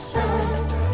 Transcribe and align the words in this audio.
so 0.00 0.29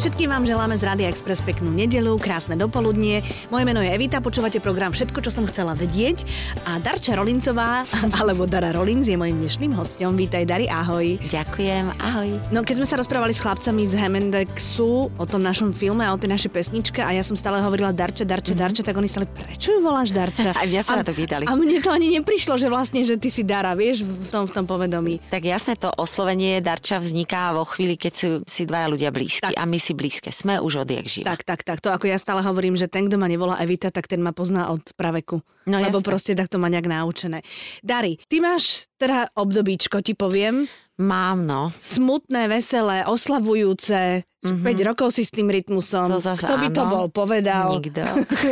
Všetkým 0.06 0.30
vám 0.30 0.46
želáme 0.46 0.78
z 0.78 0.86
Rádia 0.86 1.10
Express 1.10 1.42
peknú 1.42 1.66
nedelu, 1.74 2.14
krásne 2.14 2.54
dopoludnie. 2.54 3.26
Moje 3.50 3.66
meno 3.66 3.82
je 3.82 3.90
Evita, 3.90 4.22
počúvate 4.22 4.62
program 4.62 4.94
Všetko, 4.94 5.18
čo 5.18 5.34
som 5.34 5.50
chcela 5.50 5.74
vedieť. 5.74 6.22
A 6.62 6.78
Darča 6.78 7.18
Rolincová, 7.18 7.82
alebo 8.22 8.46
Dara 8.46 8.70
Rolinc 8.70 9.10
je 9.10 9.18
mojim 9.18 9.42
dnešným 9.42 9.74
hostom. 9.74 10.14
Vítaj, 10.14 10.46
Dari, 10.46 10.70
ahoj. 10.70 11.18
Ďakujem, 11.26 11.90
ahoj. 11.98 12.38
No 12.54 12.62
keď 12.62 12.78
sme 12.78 12.86
sa 12.86 13.02
rozprávali 13.02 13.34
s 13.34 13.42
chlapcami 13.42 13.82
z 13.82 13.98
Hemendexu 13.98 15.10
o 15.10 15.24
tom 15.26 15.42
našom 15.42 15.74
filme 15.74 16.06
a 16.06 16.14
o 16.14 16.20
tej 16.22 16.30
našej 16.38 16.54
pesničke 16.54 17.02
a 17.02 17.10
ja 17.10 17.26
som 17.26 17.34
stále 17.34 17.58
hovorila 17.58 17.90
Darča, 17.90 18.22
Darča, 18.22 18.54
mm-hmm. 18.54 18.62
Darča, 18.62 18.86
tak 18.86 18.94
oni 18.94 19.10
stále, 19.10 19.26
prečo 19.26 19.74
ju 19.74 19.82
voláš 19.82 20.14
Darča? 20.14 20.54
Aj 20.62 20.70
mňa 20.70 20.86
sa 20.86 20.94
a, 20.94 21.02
na 21.02 21.04
to 21.10 21.18
pýtali. 21.18 21.50
A 21.50 21.58
mne 21.58 21.82
to 21.82 21.90
ani 21.90 22.14
neprišlo, 22.14 22.54
že 22.54 22.70
vlastne, 22.70 23.02
že 23.02 23.18
ty 23.18 23.26
si 23.26 23.42
Dara, 23.42 23.74
vieš, 23.74 24.06
v 24.06 24.30
tom, 24.30 24.46
v 24.46 24.54
tom 24.54 24.70
povedomí. 24.70 25.18
Tak 25.34 25.42
jasné, 25.42 25.74
to 25.74 25.90
oslovenie 25.98 26.62
Darča 26.62 27.02
vzniká 27.02 27.50
vo 27.58 27.66
chvíli, 27.66 27.98
keď 27.98 28.12
sú 28.14 28.30
si 28.46 28.62
dvaja 28.62 28.86
ľudia 28.86 29.10
blízki 29.10 29.50
tak. 29.50 29.58
a 29.58 29.66
my 29.66 29.82
si 29.82 29.95
blízke. 29.96 30.28
Sme 30.28 30.60
už 30.60 30.84
odjak 30.84 31.08
živa. 31.08 31.32
Tak, 31.32 31.42
tak, 31.42 31.60
tak. 31.64 31.80
To 31.80 31.90
ako 31.90 32.06
ja 32.06 32.20
stále 32.20 32.44
hovorím, 32.44 32.76
že 32.76 32.86
ten, 32.86 33.08
kto 33.08 33.16
ma 33.16 33.26
nevolá 33.26 33.56
Evita, 33.58 33.88
tak 33.88 34.06
ten 34.06 34.20
ma 34.20 34.36
pozná 34.36 34.68
od 34.68 34.84
praveku. 34.92 35.40
No, 35.64 35.80
Lebo 35.80 35.98
jasné. 35.98 36.06
proste 36.06 36.32
tak 36.36 36.52
to 36.52 36.60
má 36.60 36.68
nejak 36.68 36.86
naučené. 36.86 37.40
Dari, 37.80 38.20
ty 38.28 38.38
máš 38.38 38.86
teda 39.00 39.32
obdobíčko, 39.32 40.04
ti 40.04 40.12
poviem. 40.12 40.68
Mám, 40.96 41.44
no. 41.44 41.68
Smutné, 41.72 42.48
veselé, 42.48 43.04
oslavujúce. 43.04 44.24
Mm-hmm. 44.24 44.64
5 44.64 44.88
rokov 44.88 45.08
si 45.12 45.26
s 45.26 45.32
tým 45.34 45.50
rytmusom. 45.50 46.06
To 46.08 46.22
zase 46.22 46.46
Kto 46.46 46.56
by 46.56 46.68
to 46.70 46.82
áno. 46.86 46.92
bol 46.92 47.06
povedal? 47.10 47.76
Nikto. 47.76 48.04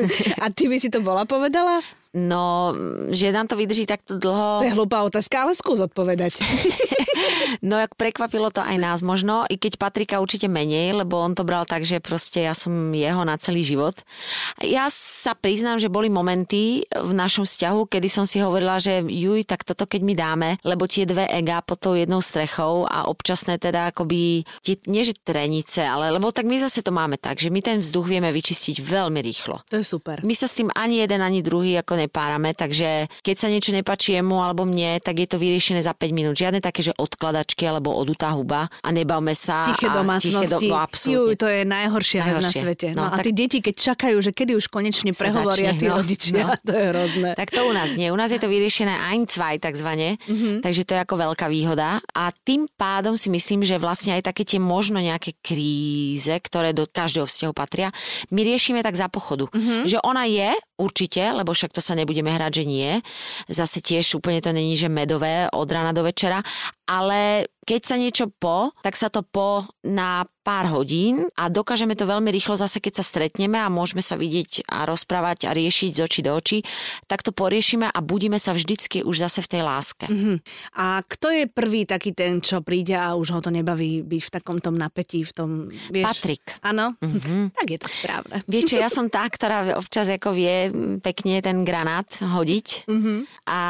A 0.45 0.51
ty 0.51 0.67
by 0.67 0.77
si 0.77 0.91
to 0.91 1.01
bola 1.01 1.25
povedala? 1.25 1.81
No, 2.15 2.71
že 3.11 3.35
nám 3.35 3.51
to 3.51 3.59
vydrží 3.59 3.91
takto 3.91 4.15
dlho. 4.15 4.63
To 4.63 4.67
je 4.71 4.77
hlúpa 4.79 5.03
otázka, 5.03 5.43
ale 5.43 5.53
skús 5.59 5.83
odpovedať. 5.83 6.39
No, 7.63 7.79
jak 7.79 7.95
prekvapilo 7.95 8.51
to 8.51 8.61
aj 8.61 8.77
nás 8.77 8.99
možno, 9.01 9.47
i 9.47 9.57
keď 9.57 9.79
Patrika 9.79 10.19
určite 10.19 10.51
menej, 10.51 10.93
lebo 10.93 11.21
on 11.21 11.33
to 11.33 11.47
bral 11.47 11.63
tak, 11.65 11.87
že 11.87 12.03
proste 12.03 12.45
ja 12.45 12.53
som 12.53 12.73
jeho 12.93 13.23
na 13.23 13.39
celý 13.39 13.63
život. 13.63 13.95
Ja 14.61 14.91
sa 14.91 15.39
priznám, 15.39 15.79
že 15.79 15.93
boli 15.93 16.11
momenty 16.11 16.85
v 16.91 17.13
našom 17.15 17.47
vzťahu, 17.47 17.87
kedy 17.89 18.09
som 18.11 18.25
si 18.27 18.43
hovorila, 18.43 18.83
že 18.83 19.05
juj, 19.07 19.47
tak 19.47 19.63
toto 19.63 19.87
keď 19.87 20.01
mi 20.03 20.15
dáme, 20.19 20.59
lebo 20.67 20.91
tie 20.91 21.07
dve 21.07 21.31
ega 21.31 21.63
pod 21.63 21.81
tou 21.81 21.95
jednou 21.95 22.21
strechou 22.21 22.85
a 22.85 23.07
občasné 23.09 23.57
teda 23.63 23.95
akoby, 23.95 24.45
tie, 24.61 24.77
nie 24.91 25.07
že 25.07 25.17
trenice, 25.17 25.81
ale 25.81 26.11
lebo 26.11 26.35
tak 26.35 26.45
my 26.45 26.59
zase 26.61 26.83
to 26.83 26.93
máme 26.93 27.17
tak, 27.17 27.39
že 27.41 27.49
my 27.49 27.61
ten 27.63 27.79
vzduch 27.81 28.07
vieme 28.11 28.29
vyčistiť 28.35 28.83
veľmi 28.83 29.21
rýchlo. 29.23 29.63
To 29.71 29.79
je 29.81 29.87
super. 29.87 30.21
My 30.27 30.35
sa 30.37 30.51
s 30.51 30.59
tým 30.59 30.69
ani 30.75 31.01
jeden, 31.01 31.23
ani 31.23 31.41
druhý 31.41 31.79
ako 31.81 32.04
nepárame, 32.05 32.53
takže 32.53 33.07
keď 33.21 33.37
sa 33.37 33.49
niečo 33.49 33.71
nepáči 33.71 34.15
jemu 34.15 34.37
alebo 34.39 34.63
mne, 34.63 34.99
tak 34.99 35.17
je 35.17 35.27
to 35.27 35.37
vyriešené 35.37 35.81
za 35.81 35.91
5 35.91 36.11
minút. 36.11 36.35
Žiadne 36.35 36.61
také, 36.61 36.81
že 36.81 36.93
odkladačky 36.95 37.65
alebo 37.65 37.91
odutá 37.91 38.31
huba 38.31 38.69
a 38.69 38.89
nebavme 38.89 39.33
sa. 39.33 39.65
Tiché 39.67 39.89
domácnosti. 39.89 40.31
Tiché 40.31 40.47
do, 40.51 40.59
no, 40.67 40.77
absolútne. 40.77 41.37
To 41.37 41.49
je 41.49 41.61
najhoršia 41.63 42.21
vec 42.21 42.27
na 42.27 42.41
Najhoršie. 42.43 42.61
svete. 42.61 42.87
No, 42.91 43.01
No, 43.01 43.11
a 43.11 43.17
tak- 43.19 43.25
tí 43.25 43.33
deti, 43.33 43.59
keď 43.59 43.75
čakajú, 43.75 44.17
že 44.19 44.31
kedy 44.31 44.53
už 44.55 44.67
konečne 44.69 45.11
prehovoria 45.11 45.73
začne, 45.73 45.79
tí 45.79 45.87
no, 45.87 45.95
rodičia, 45.95 46.43
no. 46.43 46.53
to 46.69 46.73
je 46.73 46.85
hrozné. 46.87 47.31
Tak 47.35 47.49
to 47.49 47.61
u 47.63 47.73
nás 47.73 47.91
nie. 47.95 48.09
U 48.09 48.17
nás 48.17 48.29
je 48.29 48.39
to 48.39 48.47
vyriešené 48.47 48.93
ein, 49.07 49.25
zwei 49.25 49.57
takzvané, 49.57 50.17
Mhm. 50.21 50.27
mm-hmm. 50.27 50.57
takže 50.61 50.83
to 50.83 50.93
je 50.93 51.01
ako 51.01 51.15
veľká 51.17 51.47
výhoda. 51.47 51.89
A 52.11 52.29
tým 52.35 52.67
pádom 52.71 53.15
si 53.15 53.29
myslím, 53.29 53.63
že 53.63 53.77
vlastne 53.77 54.13
aj 54.13 54.27
také 54.27 54.43
tie 54.43 54.59
možno 54.59 54.99
nejaké 54.99 55.37
kríze, 55.39 56.33
ktoré 56.35 56.71
do 56.71 56.85
každého 56.85 57.25
vzťahu 57.25 57.53
patria, 57.53 57.89
my 58.31 58.41
riešime 58.43 58.81
tak 58.81 58.95
za 58.95 59.07
pochodu. 59.07 59.49
Mhm. 59.49 59.55
Mm-hmm. 59.55 59.83
Že 59.87 59.99
ona 60.03 60.25
je 60.25 60.49
určite, 60.77 61.23
lebo 61.25 61.51
však 61.51 61.71
to 61.71 61.79
sa 61.79 61.94
nebudeme 61.95 62.31
hrať, 62.31 62.63
že 62.63 62.65
nie. 62.67 62.91
Zase 63.49 63.81
tiež 63.81 64.19
úplne 64.19 64.43
to 64.43 64.51
není, 64.51 64.77
že 64.77 64.93
medové 64.93 65.49
od 65.51 65.69
rána 65.71 65.95
do 65.95 66.05
večera, 66.05 66.43
ale 66.85 67.49
keď 67.65 67.81
sa 67.83 67.97
niečo 67.97 68.29
po, 68.29 68.71
tak 68.85 68.95
sa 68.95 69.09
to 69.09 69.25
po 69.25 69.65
na 69.83 70.29
pár 70.45 70.69
hodín 70.69 71.25
a 71.41 71.49
dokážeme 71.49 71.97
to 71.97 72.05
veľmi 72.05 72.29
rýchlo 72.29 72.53
zase, 72.53 72.77
keď 72.77 73.01
sa 73.01 73.05
stretneme 73.05 73.57
a 73.57 73.73
môžeme 73.73 74.05
sa 74.05 74.21
vidieť 74.21 74.69
a 74.69 74.85
rozprávať 74.85 75.49
a 75.49 75.57
riešiť 75.57 75.91
z 75.97 76.01
očí 76.05 76.21
do 76.21 76.37
očí, 76.37 76.59
tak 77.09 77.25
to 77.25 77.33
poriešime 77.33 77.89
a 77.89 77.99
budíme 78.05 78.37
sa 78.37 78.53
vždycky 78.53 79.01
už 79.01 79.25
zase 79.25 79.41
v 79.41 79.49
tej 79.49 79.63
láske. 79.65 80.05
Mm-hmm. 80.05 80.37
A 80.77 81.01
kto 81.01 81.33
je 81.33 81.45
prvý 81.49 81.89
taký 81.89 82.13
ten, 82.13 82.45
čo 82.45 82.61
príde 82.61 82.93
a 82.93 83.17
už 83.17 83.33
ho 83.33 83.41
to 83.41 83.49
nebaví 83.49 84.05
byť 84.05 84.21
v 84.21 84.31
takom 84.37 84.61
tom 84.61 84.77
napätí, 84.77 85.25
v 85.25 85.33
tom, 85.33 85.51
vieš? 85.89 86.21
Patrik. 86.21 86.45
Áno? 86.61 86.93
Mhm. 87.01 87.49
tak 87.59 87.67
je 87.73 87.79
to 87.81 87.89
správne. 87.89 88.37
Vieš 88.45 88.65
čo, 88.69 88.77
ja 88.77 88.93
som 89.01 89.09
tá, 89.09 89.25
ktorá 89.25 89.81
občas 89.81 90.13
ako 90.13 90.37
vie 90.37 90.69
pekne 91.01 91.41
ten 91.41 91.65
granát 91.65 92.07
hodiť 92.21 92.85
Mhm. 92.85 93.49
a 93.49 93.61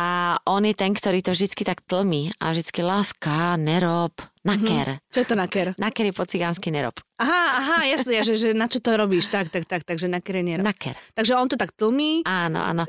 on 0.51 0.67
je 0.67 0.75
ten, 0.75 0.91
ktorý 0.91 1.23
to 1.23 1.31
vždycky 1.31 1.63
tak 1.63 1.87
tlmi 1.87 2.35
a 2.43 2.51
vždycky 2.51 2.83
láska, 2.83 3.55
nerob, 3.85 4.17
naker. 4.41 5.05
Čo 5.13 5.19
je 5.21 5.29
to 5.29 5.37
naker? 5.37 5.67
Naker 5.77 6.09
je 6.09 6.15
po 6.17 6.25
cigánsky 6.25 6.73
nerob. 6.73 6.97
Aha, 7.21 7.45
aha, 7.61 7.79
jasne, 7.93 8.25
že, 8.25 8.35
že 8.41 8.49
na 8.57 8.65
čo 8.65 8.81
to 8.81 8.97
robíš, 8.97 9.29
tak, 9.29 9.53
tak, 9.53 9.69
tak, 9.69 9.85
takže 9.85 10.09
na 10.09 10.25
kerenier. 10.25 10.65
Naker. 10.65 10.97
Takže 11.13 11.37
on 11.37 11.53
to 11.53 11.61
tak 11.61 11.77
tlmí. 11.77 12.25
Áno, 12.25 12.65
áno. 12.65 12.89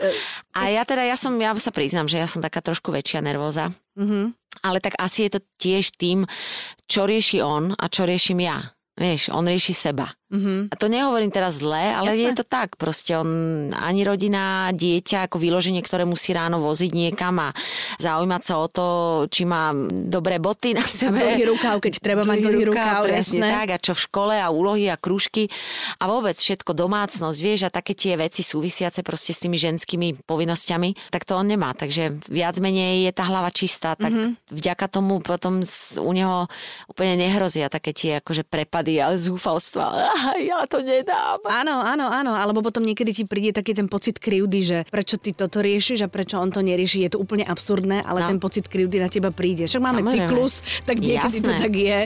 A 0.55 0.71
ja 0.71 0.87
teda, 0.87 1.03
ja 1.03 1.19
som, 1.19 1.35
ja 1.35 1.51
sa 1.59 1.75
priznám, 1.75 2.07
že 2.07 2.17
ja 2.17 2.27
som 2.31 2.39
taká 2.39 2.63
trošku 2.63 2.95
väčšia 2.95 3.19
nervóza. 3.19 3.75
Mhm. 3.99 4.31
Ale 4.63 4.79
tak 4.79 4.95
asi 4.95 5.27
je 5.27 5.35
to 5.35 5.39
tiež 5.59 5.99
tým, 5.99 6.23
čo 6.87 7.03
rieši 7.03 7.43
on 7.43 7.75
a 7.75 7.85
čo 7.91 8.07
riešim 8.07 8.39
ja. 8.39 8.63
Vieš, 8.95 9.35
on 9.35 9.43
rieši 9.43 9.75
seba. 9.75 10.07
Mhm. 10.25 10.73
A 10.73 10.75
to 10.75 10.87
nehovorím 10.87 11.29
teraz 11.29 11.61
zle, 11.61 11.93
ale 11.93 12.11
Jasné. 12.11 12.23
je 12.23 12.31
to 12.33 12.43
tak. 12.43 12.75
Proste 12.75 13.13
on 13.13 13.29
ani 13.71 14.01
rodina, 14.01 14.73
dieťa 14.73 15.29
ako 15.29 15.37
vyloženie, 15.37 15.79
ktoré 15.79 16.01
musí 16.01 16.33
ráno 16.33 16.57
voziť 16.59 16.91
niekam 16.91 17.37
a 17.39 17.53
zaujímať 17.97 18.41
sa 18.41 18.57
o 18.57 18.65
to, 18.65 18.85
či 19.29 19.45
má 19.45 19.69
dobré 20.09 20.41
boty 20.41 20.73
na 20.73 20.81
A 20.81 20.89
sebe. 20.89 21.21
dlhý 21.21 21.45
rukáv, 21.47 21.77
keď 21.77 21.93
treba 21.99 22.23
mať 22.23 22.41
dlhý 22.41 22.63
rukáv, 22.67 23.05
presne 23.05 23.37
jasné. 23.37 23.49
tak. 23.53 23.67
A 23.69 23.77
čo 23.77 23.93
v 23.93 24.01
škole 24.01 24.35
a 24.35 24.49
úlohy 24.49 24.89
a 24.89 24.97
krúžky 24.97 25.45
a 25.97 26.09
vôbec 26.09 26.33
všetko 26.33 26.73
domácnosť, 26.73 27.37
vieš, 27.39 27.61
a 27.65 27.69
také 27.69 27.93
tie 27.93 28.17
veci 28.17 28.41
súvisiace 28.41 29.05
proste 29.05 29.29
s 29.29 29.39
tými 29.39 29.55
ženskými 29.55 30.25
povinnosťami, 30.25 31.13
tak 31.13 31.23
to 31.23 31.37
on 31.37 31.45
nemá. 31.45 31.77
Takže 31.77 32.25
viac 32.25 32.57
menej 32.57 33.05
je 33.05 33.11
tá 33.13 33.29
hlava 33.29 33.53
čistá, 33.53 33.93
tak 33.93 34.09
Mhm. 34.09 34.17
mm-hmm. 34.17 34.57
vďaka 34.57 34.85
tomu 34.89 35.21
potom 35.21 35.61
u 36.01 36.11
neho 36.11 36.49
úplne 36.87 37.13
nehrozia 37.15 37.69
také 37.69 37.93
tie 37.93 38.17
akože 38.19 38.41
prepady 38.41 38.97
a 38.97 39.13
zúfalstva. 39.13 40.17
Ja 40.35 40.65
to 40.65 40.81
nedám. 40.81 41.41
Áno, 41.45 41.79
áno, 41.79 42.05
áno, 42.05 42.31
alebo 42.33 42.61
potom 42.61 42.81
niekedy 42.81 43.11
ti 43.11 43.23
príde 43.23 43.51
taký 43.51 43.73
ten 43.73 43.85
pocit 43.85 44.17
krivdy, 44.17 44.59
že 44.61 44.77
prečo 44.87 45.17
ty 45.17 45.31
toto 45.31 45.59
riešiš 45.59 46.05
a 46.05 46.09
prečo 46.09 46.37
on 46.37 46.49
to 46.49 46.59
nerieši. 46.59 47.05
Je 47.05 47.13
to 47.13 47.17
úplne 47.17 47.43
absurdné, 47.43 48.01
ale 48.01 48.21
No. 48.21 48.29
ten 48.29 48.39
pocit 48.39 48.65
krivdy 48.65 48.97
na 48.97 49.09
teba 49.09 49.29
príde. 49.29 49.65
Však 49.65 49.81
máme 49.81 50.01
Samozrejme. 50.01 50.25
cyklus, 50.25 50.53
tak 50.83 50.97
niekedy 50.97 51.37
to 51.39 51.51
Jasné. 51.51 51.61
tak 51.61 51.73
je. 51.73 51.99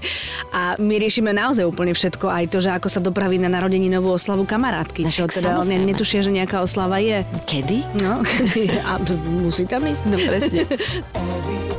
A 0.51 0.61
my 0.77 0.95
riešime 0.97 1.31
naozaj 1.31 1.63
úplne 1.63 1.91
všetko, 1.91 2.25
aj 2.27 2.45
to, 2.49 2.57
že 2.59 2.69
ako 2.71 2.87
sa 2.87 2.99
dopraví 2.99 3.37
na 3.37 3.51
novú 3.89 4.11
oslavu 4.11 4.43
kamarátky. 4.43 5.07
No 5.07 5.11
Čo 5.11 5.27
teda 5.27 5.55
on 5.55 5.67
netušia, 5.67 6.21
že 6.21 6.31
nejaká 6.31 6.59
oslava 6.59 6.99
je. 6.99 7.23
Kedy? 7.45 8.03
No, 8.03 8.19
a 8.89 8.99
to 8.99 9.13
musí 9.39 9.63
tam 9.63 9.83
ísť. 9.83 10.03
No 10.07 10.17
presne. 10.17 10.61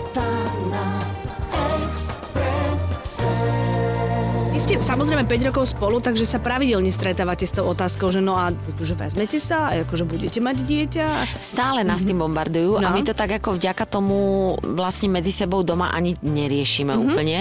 samozrejme 4.81 5.29
5 5.29 5.49
rokov 5.53 5.65
spolu, 5.77 6.01
takže 6.01 6.25
sa 6.25 6.41
pravidelne 6.41 6.89
stretávate 6.89 7.45
s 7.45 7.53
tou 7.53 7.69
otázkou, 7.69 8.09
že 8.13 8.25
no 8.25 8.37
a 8.37 8.49
akože 8.51 8.95
vezmete 8.97 9.37
sa 9.37 9.69
a 9.69 9.85
akože 9.85 10.05
budete 10.09 10.41
mať 10.41 10.57
dieťa. 10.65 11.07
Stále 11.41 11.85
nás 11.85 12.01
tým 12.01 12.21
bombardujú 12.21 12.81
No. 12.81 12.89
a 12.89 12.95
my 12.95 13.03
to 13.05 13.13
tak 13.13 13.41
ako 13.43 13.61
vďaka 13.61 13.85
tomu 13.85 14.55
vlastne 14.63 15.11
medzi 15.13 15.35
sebou 15.35 15.61
doma 15.67 15.93
ani 15.93 16.17
neriešime 16.23 16.95
mm-hmm. 16.95 17.07
úplne. 17.11 17.39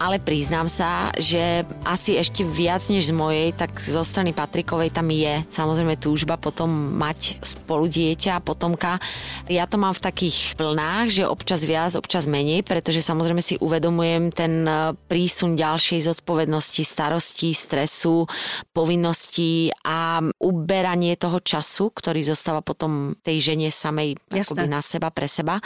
Ale 0.00 0.18
priznám 0.18 0.66
sa, 0.66 1.14
že 1.18 1.62
asi 1.84 2.18
ešte 2.18 2.42
viac 2.42 2.82
než 2.88 3.10
z 3.10 3.14
mojej, 3.14 3.48
tak 3.54 3.78
zo 3.78 4.02
strany 4.02 4.34
Patrikovej 4.34 4.90
tam 4.90 5.12
je 5.12 5.44
samozrejme 5.52 6.00
túžba 6.00 6.40
potom 6.40 6.68
mať 6.98 7.42
spolu 7.44 7.86
dieťa 7.86 8.42
potomka. 8.42 8.98
Ja 9.46 9.68
to 9.68 9.76
mám 9.78 9.94
v 9.94 10.02
takých 10.02 10.58
plnách, 10.58 11.12
že 11.12 11.28
občas 11.28 11.62
viac, 11.62 11.94
občas 11.94 12.24
menej, 12.26 12.64
pretože 12.64 13.04
samozrejme 13.04 13.44
si 13.44 13.54
uvedomujem 13.60 14.32
ten 14.32 14.64
eh, 14.64 14.96
prísun 15.06 15.54
ďalšej 15.54 16.08
zodpovednosti, 16.08 16.71
starosti, 16.80 17.52
stresu, 17.52 18.24
povinností 18.72 19.68
a 19.84 20.24
uberanie 20.40 21.20
toho 21.20 21.44
času, 21.44 21.92
ktorý 21.92 22.24
zostáva 22.24 22.64
potom 22.64 23.12
tej 23.20 23.52
žene 23.52 23.68
samej 23.68 24.16
Jasné. 24.32 24.40
akoby 24.48 24.66
na 24.72 24.80
seba, 24.80 25.12
pre 25.12 25.28
seba. 25.28 25.60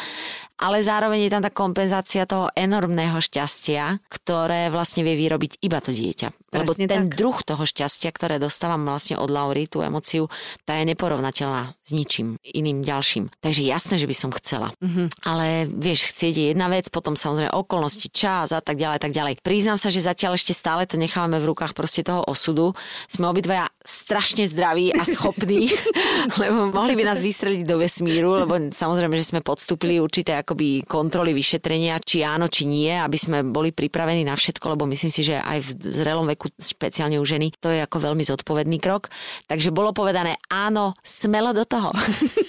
Ale 0.57 0.81
zároveň 0.81 1.29
je 1.29 1.33
tam 1.33 1.43
tá 1.45 1.53
kompenzácia 1.53 2.25
toho 2.25 2.49
enormného 2.57 3.21
šťastia, 3.21 4.01
ktoré 4.09 4.73
vlastne 4.73 5.05
vie 5.05 5.17
vyrobiť 5.21 5.61
iba 5.61 5.79
to 5.85 5.93
dieťa. 5.93 6.29
Lebo 6.57 6.73
Presne 6.73 6.89
ten 6.89 7.05
tak. 7.13 7.17
druh 7.21 7.37
toho 7.45 7.65
šťastia, 7.69 8.09
ktoré 8.09 8.41
dostávam 8.41 8.81
vlastne 8.89 9.21
od 9.21 9.29
Laury, 9.29 9.69
tú 9.69 9.85
emociu, 9.85 10.33
tá 10.65 10.81
je 10.81 10.89
neporovnateľná 10.89 11.77
s 11.85 11.91
ničím 11.93 12.41
iným 12.43 12.81
ďalším. 12.81 13.29
Takže 13.45 13.63
jasné, 13.63 14.01
že 14.01 14.09
by 14.09 14.17
som 14.17 14.31
chcela. 14.33 14.73
Mm-hmm. 14.81 15.07
Ale 15.29 15.69
vieš, 15.69 16.17
chcieť 16.17 16.35
je 16.35 16.47
jedna 16.57 16.73
vec, 16.73 16.89
potom 16.89 17.15
samozrejme 17.15 17.53
okolnosti, 17.53 18.09
čas 18.09 18.57
a 18.57 18.65
tak 18.65 18.81
ďalej, 18.81 18.99
tak 19.05 19.13
ďalej. 19.13 19.45
Priznám 19.45 19.77
sa, 19.77 19.93
že 19.93 20.01
zatiaľ 20.01 20.41
ešte 20.41 20.57
stále 20.57 20.89
to 20.89 20.97
nechávame 20.97 21.37
v 21.37 21.53
rukách 21.53 21.77
proste 21.77 22.01
toho 22.01 22.25
osudu. 22.25 22.73
Sme 23.07 23.29
obidvaja 23.29 23.69
strašne 23.85 24.49
zdraví 24.49 24.91
a 24.97 25.05
schopní, 25.05 25.71
lebo 26.43 26.73
mohli 26.73 26.97
by 26.97 27.13
nás 27.13 27.21
vystreliť 27.21 27.63
do 27.63 27.79
vesmíru, 27.79 28.41
lebo 28.47 28.73
samozrejme, 28.73 29.15
že 29.21 29.31
sme 29.37 29.41
podstúpili 29.45 30.01
určité 30.01 30.35
akoby 30.47 30.87
kontroly 30.87 31.35
vyšetrenia, 31.35 31.99
či 31.99 32.23
áno, 32.23 32.47
či 32.47 32.71
nie, 32.71 32.95
aby 32.95 33.19
sme 33.19 33.43
boli 33.43 33.75
pripravení 33.75 34.23
na 34.23 34.39
všetko, 34.39 34.79
lebo 34.79 34.87
myslím 34.87 35.11
si, 35.11 35.27
že 35.27 35.43
aj 35.43 35.59
v 35.59 35.71
zrelom 35.91 36.31
veku, 36.31 36.47
špeciálne 36.55 37.19
u 37.19 37.27
ženy, 37.27 37.51
to 37.59 37.75
je 37.75 37.83
ako 37.83 37.99
veľmi 37.99 38.23
zodpovedný 38.23 38.79
krok. 38.79 39.11
Takže 39.51 39.75
bolo 39.75 39.91
povedané 39.91 40.39
áno, 40.47 40.95
smelo 41.03 41.51
do 41.51 41.67
toho. 41.67 41.91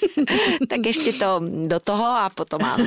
tak 0.71 0.85
ešte 0.85 1.17
to 1.17 1.41
do 1.65 1.81
toho 1.81 2.05
a 2.05 2.29
potom 2.29 2.61
áno. 2.61 2.85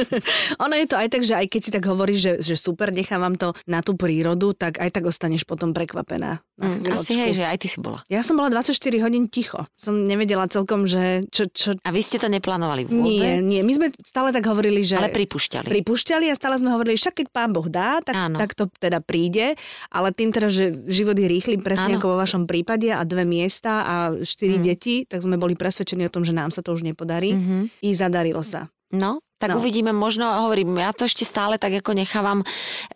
ono 0.66 0.74
je 0.74 0.86
to 0.90 0.98
aj 0.98 1.08
tak, 1.14 1.22
že 1.22 1.38
aj 1.38 1.46
keď 1.46 1.60
si 1.62 1.70
tak 1.70 1.86
hovoríš, 1.86 2.18
že, 2.18 2.32
že 2.42 2.54
super, 2.58 2.90
nechávam 2.90 3.38
to 3.38 3.54
na 3.70 3.86
tú 3.86 3.94
prírodu, 3.94 4.50
tak 4.58 4.82
aj 4.82 4.90
tak 4.90 5.06
ostaneš 5.06 5.46
potom 5.46 5.70
prekvapená. 5.70 6.42
Mm, 6.60 6.92
asi 6.92 7.16
hej, 7.16 7.40
že 7.40 7.44
aj 7.48 7.56
ty 7.56 7.68
si 7.72 7.80
bola. 7.80 8.04
Ja 8.12 8.20
som 8.20 8.36
bola 8.36 8.52
24 8.52 8.76
hodín 9.00 9.32
ticho. 9.32 9.64
Som 9.80 10.04
nevedela 10.04 10.44
celkom, 10.44 10.84
že 10.84 11.24
čo, 11.32 11.48
čo... 11.48 11.72
A 11.80 11.88
vy 11.88 12.04
ste 12.04 12.20
to 12.20 12.28
neplánovali 12.28 12.84
vôbec? 12.84 13.00
Nie, 13.00 13.40
nie. 13.40 13.64
My 13.64 13.72
sme 13.72 13.86
stále 14.04 14.28
tak 14.30 14.44
hovorili, 14.44 14.84
že... 14.84 15.00
Ale 15.00 15.08
pripúšťali. 15.08 15.72
Pripúšťali 15.72 16.28
a 16.28 16.34
stále 16.36 16.60
sme 16.60 16.76
hovorili, 16.76 17.00
však 17.00 17.24
keď 17.24 17.26
pán 17.32 17.56
Boh 17.56 17.64
dá, 17.64 18.04
tak, 18.04 18.14
tak 18.36 18.50
to 18.52 18.68
teda 18.76 19.00
príde. 19.00 19.56
Ale 19.88 20.12
tým 20.12 20.36
teda, 20.36 20.52
že 20.52 20.84
život 20.84 21.16
je 21.16 21.28
rýchly, 21.32 21.56
presne 21.64 21.96
Áno. 21.96 22.04
ako 22.04 22.06
vo 22.12 22.20
vašom 22.20 22.44
prípade 22.44 22.92
a 22.92 23.00
dve 23.08 23.24
miesta 23.24 23.72
a 23.88 23.94
štyri 24.20 24.60
mm. 24.60 24.64
deti, 24.68 24.94
tak 25.08 25.24
sme 25.24 25.40
boli 25.40 25.56
presvedčení 25.56 26.04
o 26.04 26.12
tom, 26.12 26.28
že 26.28 26.36
nám 26.36 26.52
sa 26.52 26.60
to 26.60 26.76
už 26.76 26.84
nepodarí. 26.84 27.32
Mm-hmm. 27.32 27.62
I 27.80 27.90
zadarilo 27.96 28.44
sa. 28.44 28.68
No, 28.92 29.22
tak 29.40 29.56
no. 29.56 29.58
uvidíme, 29.58 29.96
možno 29.96 30.28
hovorím, 30.44 30.76
ja 30.84 30.92
to 30.92 31.08
ešte 31.08 31.24
stále 31.24 31.56
tak 31.56 31.80
ako 31.80 31.96
nechávam. 31.96 32.44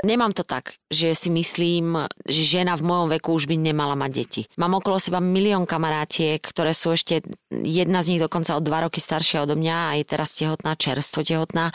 Nemám 0.04 0.36
to 0.36 0.44
tak, 0.44 0.76
že 0.92 1.16
si 1.16 1.32
myslím, 1.32 2.04
že 2.28 2.44
žena 2.44 2.76
v 2.76 2.84
mojom 2.84 3.08
veku 3.16 3.32
už 3.32 3.48
by 3.48 3.56
nemala 3.56 3.96
mať 3.96 4.10
deti. 4.12 4.42
Mám 4.60 4.84
okolo 4.84 5.00
seba 5.00 5.24
milión 5.24 5.64
kamarátiek, 5.64 6.44
ktoré 6.44 6.76
sú 6.76 6.92
ešte, 6.92 7.24
jedna 7.48 8.04
z 8.04 8.14
nich 8.14 8.20
dokonca 8.20 8.52
o 8.52 8.60
dva 8.60 8.84
roky 8.84 9.00
staršia 9.00 9.48
odo 9.48 9.56
mňa 9.56 9.76
a 9.88 9.90
je 9.96 10.04
teraz 10.04 10.36
tehotná, 10.36 10.76
čerstvo 10.76 11.24
tehotná 11.24 11.72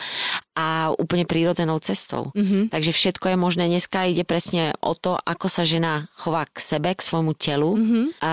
a 0.54 0.92
úplne 0.94 1.24
prírodzenou 1.24 1.80
cestou. 1.82 2.30
Mm-hmm. 2.36 2.70
Takže 2.70 2.92
všetko 2.92 3.32
je 3.32 3.36
možné. 3.40 3.64
Dneska 3.66 4.06
ide 4.06 4.28
presne 4.28 4.76
o 4.84 4.92
to, 4.92 5.16
ako 5.16 5.48
sa 5.48 5.64
žena 5.64 6.12
chová 6.14 6.44
k 6.46 6.60
sebe, 6.60 6.92
k 6.92 7.00
svojmu 7.00 7.32
telu. 7.34 7.74
Mm-hmm. 7.74 8.04
A 8.20 8.32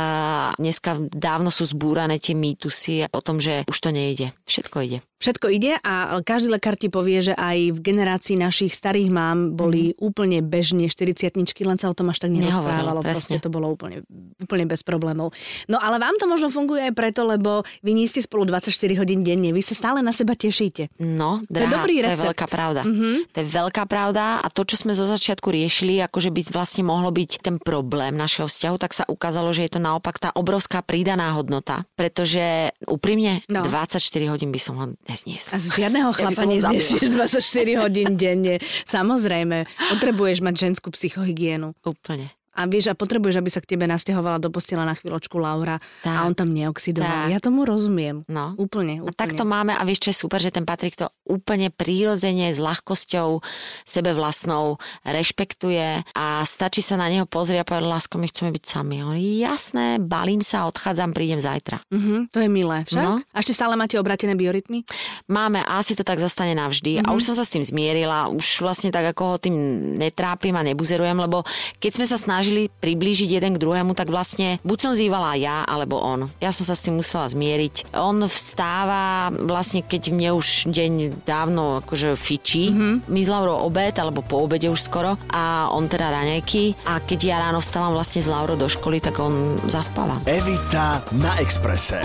dneska 0.59 0.99
dávno 1.07 1.49
sú 1.49 1.63
zbúrané 1.63 2.19
tie 2.19 2.35
mýtusy 2.35 3.07
o 3.09 3.21
tom, 3.23 3.39
že 3.39 3.63
už 3.65 3.77
to 3.79 3.89
nejde. 3.95 4.35
Všetko 4.43 4.77
ide. 4.83 4.99
Všetko 5.17 5.49
ide 5.49 5.81
a 5.81 6.21
každý 6.27 6.51
lekár 6.51 6.75
ti 6.75 6.91
povie, 6.91 7.23
že 7.23 7.31
aj 7.31 7.71
v 7.71 7.79
generácii 7.79 8.35
našich 8.35 8.75
starých 8.75 9.07
mám 9.07 9.55
boli 9.55 9.95
mm. 9.95 10.03
úplne 10.03 10.43
bežne 10.43 10.91
40 10.91 11.31
len 11.63 11.79
sa 11.79 11.87
o 11.87 11.95
tom 11.95 12.11
až 12.11 12.27
tak 12.27 12.35
nerozprávalo. 12.35 12.99
Proste 12.99 13.39
to 13.39 13.47
bolo 13.47 13.71
úplne, 13.71 14.03
úplne 14.35 14.67
bez 14.67 14.83
problémov. 14.83 15.31
No 15.71 15.79
ale 15.79 16.03
vám 16.03 16.19
to 16.19 16.27
možno 16.27 16.51
funguje 16.51 16.83
aj 16.83 16.93
preto, 16.93 17.23
lebo 17.23 17.63
vy 17.79 17.95
nie 17.95 18.11
ste 18.11 18.19
spolu 18.19 18.43
24 18.43 18.75
hodín 18.99 19.23
denne, 19.23 19.55
vy 19.55 19.63
sa 19.63 19.71
stále 19.71 20.03
na 20.03 20.11
seba 20.11 20.35
tešíte. 20.35 20.91
No, 20.99 21.39
drahá, 21.47 21.55
to 21.55 21.59
je 21.63 21.75
dobrý 21.79 21.95
recept. 22.03 22.11
To 22.11 22.19
je 22.19 22.27
veľká 22.27 22.47
pravda. 22.51 22.81
Mm-hmm. 22.83 23.15
To 23.31 23.37
je 23.39 23.47
veľká 23.47 23.83
pravda 23.87 24.23
a 24.43 24.47
to, 24.51 24.67
čo 24.67 24.75
sme 24.75 24.91
zo 24.91 25.07
začiatku 25.07 25.47
riešili, 25.47 26.03
akože 26.03 26.27
by 26.35 26.41
vlastne 26.51 26.83
mohlo 26.83 27.07
byť 27.15 27.39
ten 27.39 27.55
problém 27.63 28.19
našeho 28.19 28.51
vzťahu, 28.51 28.75
tak 28.75 28.91
sa 28.91 29.07
ukázalo, 29.07 29.55
že 29.55 29.63
je 29.63 29.71
to 29.77 29.79
naopak 29.79 30.19
tá 30.19 30.35
obrovská 30.35 30.83
prídaná 30.83 31.31
hodnota, 31.37 31.87
pretože 31.95 32.75
úprimne 32.83 33.45
no. 33.47 33.63
24 33.63 34.01
hodín 34.27 34.51
by 34.51 34.59
som 34.59 34.75
ho 34.75 34.85
nezniesla. 35.07 35.55
A 35.55 35.61
z 35.61 35.71
žiadneho 35.71 36.09
chlapa 36.17 36.43
neznesieš 36.49 37.13
24 37.13 37.81
hodín 37.85 38.17
denne. 38.17 38.57
Samozrejme, 38.89 39.69
potrebuješ 39.93 40.41
mať 40.41 40.55
ženskú 40.57 40.89
psychohygienu. 40.89 41.77
Úplne. 41.85 42.36
A 42.57 42.65
vieš, 42.65 42.89
a 42.89 42.97
potrebuješ, 42.97 43.37
aby 43.37 43.49
sa 43.53 43.61
k 43.61 43.77
tebe 43.77 43.85
nasťahovala 43.85 44.41
do 44.41 44.49
postela 44.49 44.81
na 44.81 44.97
chvíľočku 44.97 45.37
Laura 45.37 45.77
tak, 46.01 46.09
a 46.09 46.25
on 46.25 46.33
tam 46.33 46.49
neoxidoval. 46.49 47.29
Tak. 47.29 47.31
Ja 47.31 47.39
tomu 47.39 47.69
rozumiem. 47.69 48.25
No. 48.25 48.57
Úplne, 48.57 49.05
úplne. 49.05 49.13
A 49.13 49.15
tak 49.15 49.37
to 49.37 49.45
máme 49.45 49.77
a 49.77 49.81
vieš, 49.85 50.09
čo 50.09 50.09
je 50.09 50.17
super, 50.25 50.41
že 50.41 50.49
ten 50.49 50.65
Patrik 50.65 50.97
to 50.97 51.13
úplne 51.29 51.69
prírodzene, 51.69 52.49
s 52.49 52.57
ľahkosťou, 52.57 53.43
sebe 53.85 54.11
vlastnou 54.17 54.81
rešpektuje 55.05 56.07
a 56.17 56.41
stačí 56.47 56.81
sa 56.81 56.97
na 56.97 57.11
neho 57.11 57.29
pozrieť 57.29 57.61
a 57.61 57.67
povedať, 57.67 57.85
lásko, 57.85 58.15
my 58.17 58.27
chceme 58.31 58.49
byť 58.55 58.63
sami. 58.63 59.03
On 59.03 59.13
jasné, 59.13 60.01
balím 60.01 60.41
sa, 60.41 60.65
odchádzam, 60.65 61.13
prídem 61.13 61.43
zajtra. 61.43 61.83
Uh-huh, 61.93 62.25
to 62.33 62.41
je 62.41 62.49
milé, 62.49 62.87
však? 62.89 63.03
No. 63.03 63.21
A 63.21 63.37
ešte 63.43 63.53
stále 63.53 63.77
máte 63.77 63.99
obratené 63.99 64.33
biorytmy? 64.33 64.87
Máme 65.29 65.61
a 65.61 65.83
asi 65.83 65.93
to 65.93 66.01
tak 66.01 66.17
zostane 66.17 66.57
navždy. 66.57 66.97
Uh-huh. 66.97 67.05
A 67.05 67.09
mhm. 67.13 67.15
už 67.19 67.21
som 67.27 67.35
sa 67.37 67.43
s 67.45 67.53
tým 67.53 67.61
zmierila, 67.61 68.31
už 68.31 68.63
vlastne 68.63 68.89
tak 68.89 69.13
ako 69.13 69.23
ho 69.27 69.37
tým 69.37 69.55
netrápim 69.99 70.55
a 70.55 70.63
nebuzerujem, 70.63 71.19
lebo 71.19 71.43
keď 71.83 71.91
sme 72.01 72.05
sa 72.07 72.15
snažili 72.15 72.46
snažili 72.47 72.71
priblížiť 72.71 73.27
jeden 73.27 73.59
k 73.59 73.61
druhému, 73.61 73.91
tak 73.91 74.07
vlastne 74.07 74.63
buď 74.63 74.77
som 74.79 74.91
zývala 74.95 75.35
ja, 75.35 75.67
alebo 75.67 75.99
on. 75.99 76.31
Ja 76.39 76.55
som 76.55 76.63
sa 76.63 76.79
s 76.79 76.83
tým 76.87 76.95
musela 76.95 77.27
zmieriť. 77.27 77.91
On 77.91 78.15
vstáva 78.23 79.35
vlastne, 79.35 79.83
keď 79.83 80.15
mne 80.15 80.39
už 80.39 80.71
deň 80.71 81.27
dávno 81.27 81.83
akože 81.83 82.15
fičí. 82.15 82.71
Mm-hmm. 82.71 83.11
My 83.11 83.19
s 83.19 83.27
Laurou 83.27 83.67
obed, 83.67 83.91
alebo 83.99 84.23
po 84.23 84.47
obede 84.47 84.71
už 84.71 84.79
skoro 84.79 85.19
a 85.27 85.67
on 85.75 85.91
teda 85.91 86.07
raňajky. 86.07 86.87
A 86.87 87.03
keď 87.03 87.19
ja 87.19 87.35
ráno 87.43 87.59
vstávam 87.59 87.91
vlastne 87.91 88.23
s 88.23 88.31
Laurou 88.31 88.55
do 88.55 88.71
školy, 88.71 89.03
tak 89.03 89.19
on 89.19 89.59
zaspáva. 89.67 90.23
Evita 90.23 91.03
na 91.19 91.35
Exprese. 91.43 91.99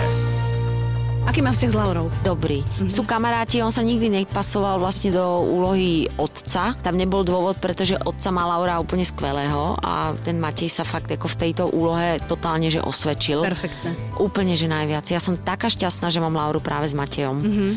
Aký 1.23 1.39
má 1.39 1.55
vzťah 1.55 1.71
s 1.71 1.79
Laurou? 1.79 2.11
Dobrý. 2.19 2.67
Mm-hmm. 2.67 2.91
Sú 2.91 3.07
kamaráti, 3.07 3.63
on 3.63 3.71
sa 3.71 3.79
nikdy 3.79 4.11
nepasoval 4.11 4.75
vlastne 4.75 5.07
do 5.07 5.23
úlohy 5.47 6.11
otca. 6.19 6.75
Tam 6.83 6.99
nebol 6.99 7.23
dôvod, 7.23 7.63
pretože 7.63 7.95
otca 7.95 8.27
má 8.27 8.43
Laura 8.43 8.75
úplne 8.83 9.07
skvelého 9.07 9.79
a 9.79 10.11
ten 10.19 10.35
Matej 10.35 10.67
sa 10.67 10.83
fakt 10.83 11.07
ako 11.07 11.31
v 11.31 11.39
tejto 11.39 11.71
úlohe 11.71 12.19
totálne 12.27 12.67
že 12.67 12.83
osvedčil. 12.83 13.39
Perfektne. 13.39 13.95
Úplne, 14.19 14.59
že 14.59 14.67
najviac. 14.67 15.07
Ja 15.07 15.23
som 15.23 15.39
taká 15.39 15.71
šťastná, 15.71 16.11
že 16.11 16.19
mám 16.19 16.35
Lauru 16.35 16.59
práve 16.59 16.91
s 16.91 16.95
Matejom. 16.97 17.39
Mm-hmm. 17.39 17.71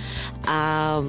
A, 0.51 0.59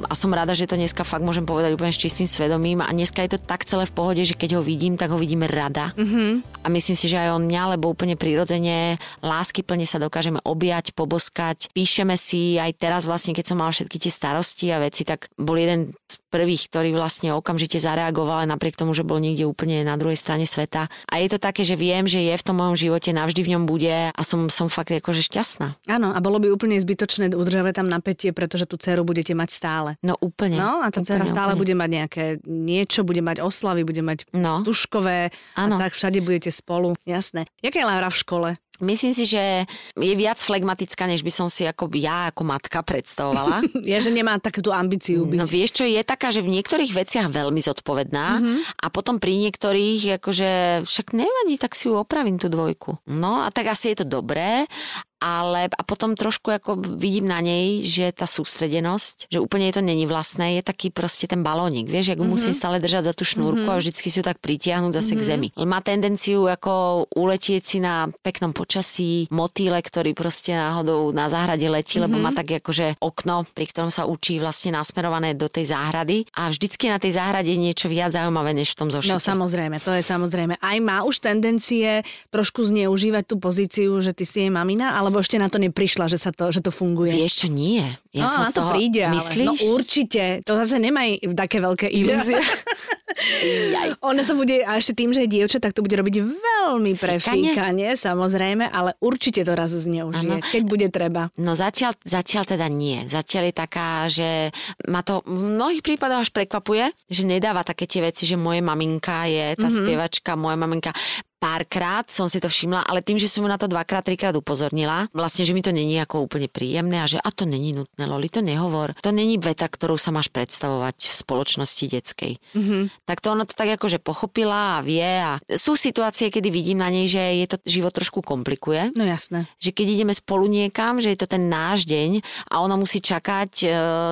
a 0.05 0.13
som 0.13 0.29
rada, 0.29 0.53
že 0.53 0.69
to 0.69 0.77
dneska 0.77 1.01
fakt 1.01 1.25
môžem 1.25 1.41
povedať 1.43 1.73
úplne 1.73 1.89
s 1.89 1.97
čistým 1.97 2.29
svedomím 2.29 2.85
a 2.85 2.93
dneska 2.93 3.25
je 3.25 3.33
to 3.33 3.39
tak 3.41 3.65
celé 3.65 3.89
v 3.89 3.97
pohode, 3.97 4.21
že 4.21 4.37
keď 4.37 4.59
ho 4.59 4.61
vidím, 4.61 4.93
tak 4.93 5.09
ho 5.09 5.17
vidím 5.17 5.41
rada. 5.41 5.89
Mm-hmm. 5.97 6.61
A 6.61 6.67
myslím 6.69 6.97
si, 6.99 7.09
že 7.09 7.17
aj 7.17 7.33
on 7.33 7.49
mňa, 7.49 7.73
lebo 7.73 7.89
úplne 7.89 8.13
prirodzene, 8.13 9.01
lásky 9.25 9.65
plne 9.65 9.89
sa 9.89 9.97
dokážeme 9.97 10.37
objať, 10.45 10.93
poboskať, 10.93 11.73
píšeme 11.73 12.13
si 12.13 12.26
aj 12.35 12.71
teraz 12.81 13.05
vlastne, 13.05 13.31
keď 13.31 13.45
som 13.53 13.61
mal 13.61 13.69
všetky 13.69 14.01
tie 14.01 14.11
starosti 14.11 14.67
a 14.73 14.81
veci, 14.81 15.05
tak 15.05 15.29
bol 15.37 15.55
jeden 15.55 15.93
z 16.09 16.15
prvých, 16.27 16.67
ktorý 16.67 16.91
vlastne 16.91 17.31
okamžite 17.31 17.79
zareagoval 17.79 18.43
napriek 18.43 18.75
tomu, 18.75 18.91
že 18.91 19.07
bol 19.07 19.17
niekde 19.17 19.47
úplne 19.47 19.87
na 19.87 19.95
druhej 19.95 20.19
strane 20.19 20.43
sveta. 20.43 20.91
A 21.07 21.23
je 21.23 21.31
to 21.31 21.39
také, 21.39 21.63
že 21.63 21.79
viem, 21.79 22.03
že 22.03 22.19
je 22.19 22.35
v 22.35 22.43
tom 22.45 22.59
mojom 22.59 22.75
živote, 22.75 23.15
navždy 23.15 23.41
v 23.47 23.51
ňom 23.55 23.63
bude 23.63 24.11
a 24.11 24.21
som, 24.27 24.51
som 24.51 24.67
fakt 24.67 24.91
akože 24.91 25.23
šťastná. 25.23 25.79
Áno, 25.87 26.11
a 26.11 26.19
bolo 26.19 26.43
by 26.43 26.51
úplne 26.51 26.75
zbytočné 26.75 27.31
udržať 27.31 27.79
tam 27.79 27.87
napätie, 27.87 28.35
pretože 28.35 28.67
tú 28.67 28.75
dceru 28.75 29.07
budete 29.07 29.31
mať 29.31 29.49
stále. 29.49 29.89
No 30.03 30.19
úplne. 30.19 30.59
No 30.59 30.83
a 30.83 30.91
tá 30.91 30.99
dcera 30.99 31.23
stále 31.23 31.55
úplne. 31.55 31.61
bude 31.63 31.73
mať 31.79 31.89
nejaké 31.89 32.23
niečo, 32.43 33.07
bude 33.07 33.23
mať 33.23 33.39
oslavy, 33.39 33.87
bude 33.87 34.03
mať 34.03 34.27
no. 34.35 34.61
stužkové 34.67 35.31
a 35.55 35.61
tak 35.79 35.95
všade 35.95 36.19
budete 36.19 36.51
spolu. 36.51 36.99
Jasné. 37.07 37.47
Jaká 37.63 37.79
je 37.79 37.87
Laura 37.87 38.11
v 38.11 38.19
škole? 38.19 38.49
Myslím 38.77 39.13
si, 39.13 39.25
že 39.25 39.65
je 39.97 40.13
viac 40.13 40.37
flegmatická, 40.37 41.09
než 41.09 41.25
by 41.25 41.31
som 41.33 41.47
si 41.49 41.65
ako 41.65 41.89
ja 41.97 42.29
ako 42.29 42.41
matka 42.45 42.85
predstavovala. 42.85 43.65
ja, 43.91 43.97
že 43.97 44.13
nemá 44.13 44.37
takú 44.37 44.61
ambíciu 44.69 45.25
byť. 45.25 45.37
No 45.37 45.49
vieš 45.49 45.81
čo, 45.81 45.83
je 45.85 46.01
taká, 46.05 46.29
že 46.29 46.45
v 46.45 46.53
niektorých 46.53 46.93
veciach 46.93 47.27
veľmi 47.33 47.57
zodpovedná 47.57 48.27
mm-hmm. 48.37 48.57
a 48.83 48.85
potom 48.93 49.17
pri 49.17 49.33
niektorých 49.49 50.21
akože 50.21 50.83
však 50.85 51.07
nevadí, 51.17 51.57
tak 51.57 51.73
si 51.73 51.89
ju 51.89 51.97
opravím 51.97 52.37
tú 52.37 52.47
dvojku. 52.53 53.01
No 53.09 53.45
a 53.45 53.49
tak 53.49 53.73
asi 53.73 53.93
je 53.93 54.05
to 54.05 54.21
dobré 54.21 54.69
ale 55.17 55.69
a 55.73 55.81
potom 55.81 56.13
trošku 56.13 56.53
ako 56.53 56.77
vidím 56.97 57.29
na 57.29 57.41
nej, 57.41 57.81
že 57.81 58.13
tá 58.13 58.29
sústredenosť, 58.29 59.29
že 59.33 59.41
úplne 59.41 59.69
je 59.69 59.75
to 59.77 59.83
není 59.83 60.05
vlastné, 60.05 60.61
je 60.61 60.63
taký 60.63 60.93
proste 60.93 61.25
ten 61.25 61.41
balónik, 61.41 61.89
vieš, 61.89 62.13
ako 62.13 62.23
mm-hmm. 62.23 62.33
musím 62.33 62.53
stále 62.53 62.77
držať 62.77 63.09
za 63.09 63.13
tú 63.17 63.23
šnúrku 63.25 63.65
mm-hmm. 63.65 63.77
a 63.77 63.81
vždycky 63.81 64.07
si 64.09 64.19
ju 64.21 64.25
tak 64.25 64.37
pritiahnuť 64.41 64.91
zase 64.93 65.17
mm-hmm. 65.17 65.21
k 65.21 65.29
zemi. 65.29 65.47
Má 65.67 65.79
tendenciu 65.81 66.45
ako 66.45 67.05
uletieť 67.13 67.63
si 67.65 67.77
na 67.81 68.09
peknom 68.21 68.53
počasí, 68.53 69.27
motýle, 69.33 69.81
ktorý 69.81 70.13
proste 70.13 70.53
náhodou 70.53 71.11
na 71.11 71.27
záhrade 71.27 71.65
letí, 71.67 71.97
mm-hmm. 71.97 72.05
lebo 72.07 72.15
má 72.21 72.31
tak 72.31 72.61
akože 72.61 73.01
okno, 73.01 73.45
pri 73.51 73.65
ktorom 73.69 73.91
sa 73.91 74.05
učí 74.05 74.37
vlastne 74.37 74.77
nasmerované 74.77 75.33
do 75.33 75.49
tej 75.49 75.73
záhrady 75.73 76.29
a 76.37 76.49
vždycky 76.53 76.87
na 76.87 77.01
tej 77.01 77.17
záhrade 77.17 77.49
je 77.49 77.59
niečo 77.59 77.89
viac 77.89 78.13
zaujímavé 78.13 78.53
než 78.53 78.73
v 78.73 78.85
tom 78.85 78.89
zošite. 78.93 79.13
No 79.13 79.21
samozrejme, 79.21 79.81
to 79.81 79.91
je 79.93 80.03
samozrejme. 80.03 80.59
Aj 80.61 80.77
má 80.79 81.03
už 81.03 81.19
tendencie 81.23 82.05
trošku 82.29 82.63
zneužívať 82.67 83.23
tú 83.27 83.35
pozíciu, 83.41 83.97
že 83.99 84.13
ty 84.13 84.23
si 84.23 84.45
jej 84.45 84.51
mamina, 84.51 84.95
ale 84.95 85.06
alebo 85.07 85.23
ešte 85.23 85.39
na 85.39 85.47
to 85.47 85.55
neprišla, 85.55 86.11
že, 86.11 86.19
sa 86.19 86.35
to, 86.35 86.51
že 86.51 86.59
to 86.59 86.67
funguje? 86.67 87.15
Vieš 87.15 87.33
čo, 87.39 87.47
nie. 87.47 87.87
Ja 88.11 88.27
no, 88.27 88.43
som 88.43 88.43
toho... 88.51 88.75
to 88.75 88.75
príde, 88.75 89.07
Myslíš? 89.07 89.47
Ale, 89.47 89.55
no 89.55 89.79
určite. 89.79 90.23
To 90.43 90.59
zase 90.59 90.83
nemaj 90.83 91.23
také 91.31 91.63
veľké 91.63 91.87
ilúzie. 91.87 92.35
ono 94.11 94.27
to 94.27 94.35
bude, 94.35 94.59
a 94.67 94.75
ešte 94.75 94.99
tým, 94.99 95.15
že 95.15 95.23
je 95.23 95.39
dievča, 95.39 95.63
tak 95.63 95.71
to 95.71 95.79
bude 95.79 95.95
robiť 95.95 96.15
veľmi 96.19 96.91
prefíkanie, 96.99 97.95
samozrejme, 97.95 98.67
ale 98.67 98.99
určite 98.99 99.47
to 99.47 99.55
raz 99.55 99.71
zneužije, 99.71 100.43
ano. 100.43 100.43
keď 100.43 100.61
bude 100.67 100.87
treba. 100.91 101.31
No 101.39 101.55
zatiaľ, 101.55 101.95
zatiaľ 102.03 102.43
teda 102.43 102.67
nie. 102.67 103.07
Zatiaľ 103.07 103.43
je 103.47 103.55
taká, 103.55 103.89
že 104.11 104.51
ma 104.91 104.99
to 105.07 105.23
v 105.23 105.55
mnohých 105.55 105.81
prípadoch 105.87 106.27
až 106.27 106.29
prekvapuje, 106.35 106.91
že 107.07 107.23
nedáva 107.23 107.63
také 107.63 107.87
tie 107.87 108.03
veci, 108.03 108.27
že 108.27 108.35
moje 108.35 108.59
maminka 108.59 109.23
je 109.31 109.55
tá 109.55 109.71
mm-hmm. 109.71 109.77
spievačka, 109.79 110.31
moja 110.35 110.59
maminka 110.59 110.91
párkrát 111.37 112.05
som 112.09 112.25
si 112.25 112.41
to 112.41 112.49
všimla, 112.49 112.85
ale 112.85 113.05
tým, 113.05 113.21
že 113.21 113.29
som 113.29 113.45
ju 113.45 113.49
na 113.49 113.61
to 113.61 113.69
dvakrát, 113.69 114.05
trikrát 114.05 114.33
upozornila, 114.33 115.05
vlastne, 115.13 115.45
že 115.45 115.53
mi 115.53 115.61
to 115.61 115.69
není 115.69 115.97
ako 116.01 116.25
úplne 116.25 116.49
príjemné 116.49 117.01
a 117.01 117.09
že 117.09 117.21
a 117.21 117.29
to 117.29 117.45
není 117.45 117.73
nutné, 117.77 118.03
Loli, 118.09 118.29
to 118.29 118.41
nehovor. 118.41 118.97
To 119.05 119.13
není 119.13 119.37
veta, 119.37 119.69
ktorú 119.69 119.95
sa 120.01 120.09
máš 120.09 120.33
predstavovať 120.33 121.09
v 121.09 121.13
spoločnosti 121.13 121.85
detskej. 121.85 122.33
Mm-hmm. 122.57 123.05
Tak 123.05 123.21
to 123.21 123.27
ona 123.33 123.45
to 123.45 123.53
tak 123.53 123.77
akože 123.77 124.01
pochopila 124.01 124.81
a 124.81 124.83
vie 124.83 125.05
a 125.05 125.37
sú 125.53 125.77
situácie, 125.77 126.33
kedy 126.33 126.49
vidím 126.49 126.81
na 126.81 126.89
nej, 126.89 127.05
že 127.05 127.21
je 127.21 127.47
to 127.47 127.57
život 127.69 127.93
trošku 127.93 128.25
komplikuje. 128.25 128.93
No 128.97 129.05
jasné. 129.05 129.45
Že 129.61 129.71
keď 129.77 129.87
ideme 129.93 130.13
spolu 130.17 130.49
niekam, 130.49 130.97
že 130.97 131.13
je 131.13 131.19
to 131.21 131.29
ten 131.29 131.49
náš 131.49 131.85
deň 131.85 132.25
a 132.49 132.65
ona 132.65 132.75
musí 132.75 132.97
čakať, 132.97 133.51
e, 133.61 133.67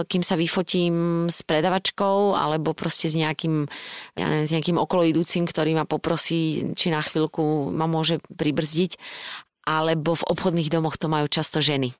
kým 0.06 0.22
sa 0.22 0.38
vyfotím 0.38 1.28
s 1.28 1.42
predavačkou 1.42 2.38
alebo 2.38 2.78
proste 2.78 3.10
s 3.10 3.18
nejakým, 3.18 3.66
ja 4.14 4.26
neviem, 4.30 4.46
s 4.46 4.54
nejakým 4.54 4.78
okoloidúcim, 4.78 5.50
ktorý 5.50 5.74
ma 5.74 5.86
poprosí, 5.90 6.70
či 6.78 6.94
na 6.94 7.02
chvíľku 7.16 7.72
ma 7.72 7.88
môže 7.88 8.20
pribrzdiť. 8.36 9.00
Alebo 9.64 10.14
v 10.14 10.28
obchodných 10.28 10.70
domoch 10.70 11.00
to 11.00 11.08
majú 11.08 11.32
často 11.32 11.64
ženy 11.64 11.96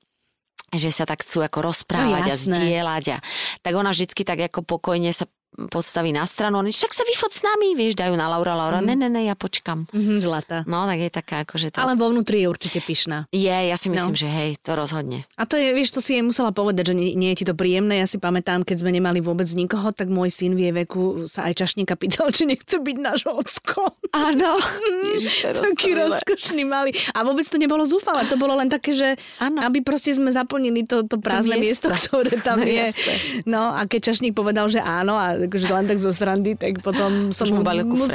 že 0.74 0.90
sa 0.90 1.06
tak 1.06 1.22
chcú 1.22 1.46
ako 1.46 1.62
rozprávať 1.72 2.26
No 2.26 2.34
a 2.34 2.34
zdieľať. 2.34 3.04
A, 3.14 3.18
tak 3.62 3.72
ona 3.78 3.94
vždycky 3.94 4.26
tak 4.26 4.50
ako 4.50 4.66
pokojne 4.66 5.14
sa 5.14 5.30
postaví 5.68 6.12
na 6.12 6.22
stranu, 6.22 6.58
oni 6.58 6.68
však 6.68 6.92
sa 6.92 7.02
vyfot 7.02 7.32
s 7.32 7.40
nami, 7.40 7.72
vieš, 7.72 7.96
dajú 7.96 8.12
na 8.12 8.28
Laura, 8.28 8.52
Laura, 8.52 8.78
mm. 8.78 8.86
ne, 8.86 8.94
ne, 8.94 9.08
ne, 9.08 9.22
ja 9.24 9.34
počkam. 9.34 9.88
Mhm, 9.90 10.20
zlatá. 10.20 10.62
No, 10.64 10.84
tak 10.84 10.98
je 10.98 11.10
taká 11.10 11.36
ako, 11.42 11.54
že 11.56 11.72
to... 11.72 11.80
Ale 11.80 11.94
vo 11.94 12.08
vnútri 12.08 12.44
je 12.44 12.48
určite 12.48 12.78
pyšná. 12.78 13.24
Je, 13.30 13.48
ja 13.48 13.76
si 13.76 13.88
myslím, 13.88 14.12
No. 14.12 14.20
že 14.20 14.28
hej, 14.28 14.60
to 14.60 14.72
rozhodne. 14.72 15.24
A 15.34 15.44
to 15.44 15.56
je, 15.56 15.72
vieš, 15.72 15.90
to 15.90 16.00
si 16.00 16.14
jej 16.14 16.22
musela 16.22 16.52
povedať, 16.52 16.90
že 16.90 16.94
nie, 16.94 17.16
nie 17.16 17.32
je 17.32 17.40
ti 17.40 17.44
to 17.44 17.56
príjemné. 17.56 17.98
Ja 17.98 18.06
si 18.06 18.20
pamätám, 18.20 18.62
keď 18.62 18.84
sme 18.84 18.92
nemali 18.92 19.18
vôbec 19.18 19.48
nikoho, 19.48 19.90
tak 19.90 20.06
môj 20.06 20.28
syn 20.28 20.52
v 20.52 20.68
jej 20.68 20.74
veku 20.76 21.24
sa 21.26 21.48
aj 21.48 21.64
čašníka 21.64 21.96
pýtal, 21.96 22.28
či 22.30 22.44
nechce 22.44 22.76
byť 22.76 22.96
náš 23.00 23.24
ocko. 23.24 23.96
Áno. 24.12 24.60
Ježiš, 25.16 25.56
Taký 25.56 25.96
rozkošný 25.96 26.62
malý. 26.62 26.92
A 27.12 27.22
vôbec 27.22 27.48
to 27.48 27.56
nebolo 27.56 27.82
zúfale, 27.82 28.26
to 28.26 28.36
bolo 28.36 28.52
len 28.54 28.68
také, 28.68 28.92
že 28.92 29.16
Áno. 29.38 29.62
aby 29.62 29.80
proste 29.80 30.12
sme 30.12 30.28
zaplnili 30.28 30.84
to, 30.84 31.02
to 31.02 31.16
prázdne 31.16 31.56
miesto, 31.56 31.88
miesto. 31.88 32.20
ktoré 32.20 32.36
tam 32.40 32.58
No, 32.66 32.66
je. 32.66 32.86
No 33.44 33.62
a 33.70 33.84
keď 33.84 34.12
čašník 34.12 34.34
povedal, 34.34 34.66
že 34.66 34.80
áno, 34.80 35.14
a 35.14 35.45
akože 35.46 35.66
len 35.68 35.84
tak 35.86 35.98
zo 35.98 36.10
srandy, 36.10 36.52
tak 36.52 36.78
potom 36.78 37.30
som 37.30 37.46
mu 37.48 37.62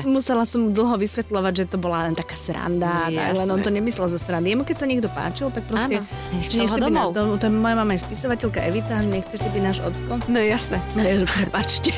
musela 0.07 0.43
som 0.43 0.69
dlho 0.69 0.95
vysvetľovať, 0.95 1.53
že 1.53 1.65
to 1.65 1.77
bola 1.77 2.05
len 2.05 2.13
taká 2.13 2.35
sranda. 2.35 3.07
No, 3.07 3.15
tak, 3.15 3.33
len 3.35 3.47
on 3.47 3.59
to 3.59 3.69
nemyslel 3.69 4.07
zo 4.07 4.15
srandy. 4.15 4.51
Jemu 4.51 4.63
keď 4.63 4.75
sa 4.75 4.85
niekto 4.85 5.07
páčil, 5.09 5.47
tak 5.49 5.63
proste... 5.65 5.99
Áno. 5.99 6.07
Nechcel 6.31 6.51
že 6.51 6.57
ho 6.57 6.63
nechce 6.63 6.73
byť 6.73 6.83
domov. 6.83 7.07
na- 7.07 7.15
To, 7.15 7.21
to 7.35 7.45
je 7.45 7.51
moja 7.51 7.75
mama 7.75 7.91
je 7.91 8.01
spisovateľka 8.01 8.59
Evita, 8.61 8.95
nechcete 9.01 9.47
byť 9.47 9.61
náš 9.61 9.77
ocko? 9.81 10.11
No 10.27 10.39
jasné. 10.39 10.77
No, 10.93 11.03
prepačte. 11.25 11.91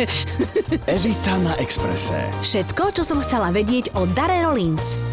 Evita 0.86 1.34
na 1.40 1.54
Exprese. 1.58 2.18
Všetko, 2.42 2.92
čo 2.92 3.04
som 3.04 3.20
chcela 3.20 3.50
vedieť 3.50 3.94
o 3.94 4.06
Dare 4.08 4.42
Rollins. 4.42 5.13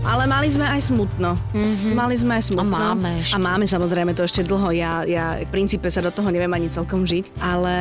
Ale 0.00 0.24
mali 0.24 0.48
sme 0.48 0.64
aj 0.64 0.80
smutno. 0.88 1.36
Mm-hmm. 1.52 1.92
Mali 1.92 2.16
sme 2.16 2.32
aj 2.40 2.42
smutno. 2.48 2.72
A 2.72 2.96
máme 2.96 3.20
ešte. 3.20 3.36
A 3.36 3.38
máme 3.38 3.64
samozrejme 3.68 4.12
to 4.16 4.24
ešte 4.24 4.40
dlho. 4.40 4.72
Ja, 4.72 5.04
ja 5.04 5.36
v 5.44 5.50
princípe 5.52 5.92
sa 5.92 6.00
do 6.00 6.08
toho 6.08 6.32
neviem 6.32 6.50
ani 6.56 6.72
celkom 6.72 7.04
žiť. 7.04 7.36
Ale 7.40 7.74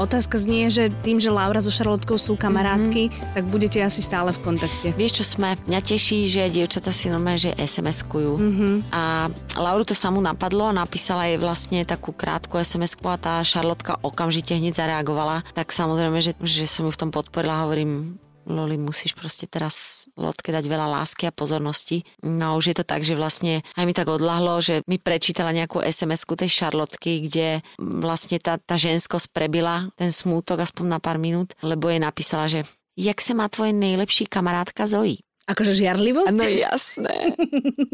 otázka 0.00 0.40
znie, 0.40 0.72
že 0.72 0.88
tým, 1.04 1.20
že 1.20 1.28
Laura 1.28 1.60
so 1.60 1.68
Šarlotkou 1.68 2.16
sú 2.16 2.34
kamarátky, 2.34 3.12
mm-hmm. 3.12 3.32
tak 3.36 3.44
budete 3.52 3.78
asi 3.84 4.00
stále 4.00 4.32
v 4.32 4.40
kontakte. 4.40 4.96
Vieš, 4.96 5.22
čo 5.22 5.24
sme? 5.36 5.54
Mňa 5.68 5.80
teší, 5.84 6.24
že 6.24 6.48
dievčata 6.48 6.88
si 6.90 7.12
normálne, 7.12 7.40
že 7.40 7.52
SMS-kujú. 7.54 8.32
Mm-hmm. 8.40 8.74
A 8.90 9.28
Lauru 9.60 9.84
to 9.84 9.92
samú 9.92 10.24
napadlo, 10.24 10.72
napísala 10.72 11.28
jej 11.28 11.36
vlastne 11.36 11.84
takú 11.84 12.16
krátku 12.16 12.56
sms 12.56 12.96
a 13.04 13.16
tá 13.20 13.34
Šarlotka 13.44 14.00
okamžite 14.00 14.56
hneď 14.56 14.80
zareagovala. 14.80 15.44
Tak 15.52 15.70
samozrejme, 15.70 16.18
že, 16.24 16.32
že 16.40 16.64
som 16.64 16.88
ju 16.88 16.92
v 16.92 17.00
tom 17.00 17.10
podporila, 17.12 17.64
hovorím, 17.68 18.18
Loli, 18.46 18.78
musíš 18.78 19.18
proste 19.18 19.50
teraz 19.50 20.06
Lotke 20.14 20.54
dať 20.54 20.64
veľa 20.70 20.86
lásky 21.02 21.26
a 21.26 21.34
pozornosti. 21.34 22.06
No 22.22 22.54
už 22.54 22.70
je 22.70 22.76
to 22.78 22.86
tak, 22.86 23.02
že 23.02 23.18
vlastne 23.18 23.66
aj 23.74 23.84
mi 23.84 23.90
tak 23.90 24.06
odlahlo, 24.06 24.62
že 24.62 24.86
mi 24.86 25.02
prečítala 25.02 25.50
nejakú 25.50 25.82
SMS-ku 25.82 26.38
tej 26.38 26.50
Šarlotky, 26.54 27.26
kde 27.26 27.66
vlastne 27.82 28.38
tá, 28.38 28.62
tá 28.62 28.78
ženskosť 28.78 29.34
prebila 29.34 29.90
ten 29.98 30.14
smútok 30.14 30.62
aspoň 30.62 30.86
na 30.86 30.98
pár 31.02 31.18
minút, 31.18 31.58
lebo 31.58 31.90
jej 31.90 31.98
napísala, 31.98 32.46
že 32.46 32.62
jak 32.94 33.18
sa 33.18 33.34
má 33.34 33.50
tvoje 33.50 33.74
nejlepší 33.74 34.30
kamarátka 34.30 34.86
Zoe? 34.86 35.25
Akože 35.46 35.78
žiarlivosť? 35.78 36.34
No 36.34 36.42
jasné. 36.42 37.38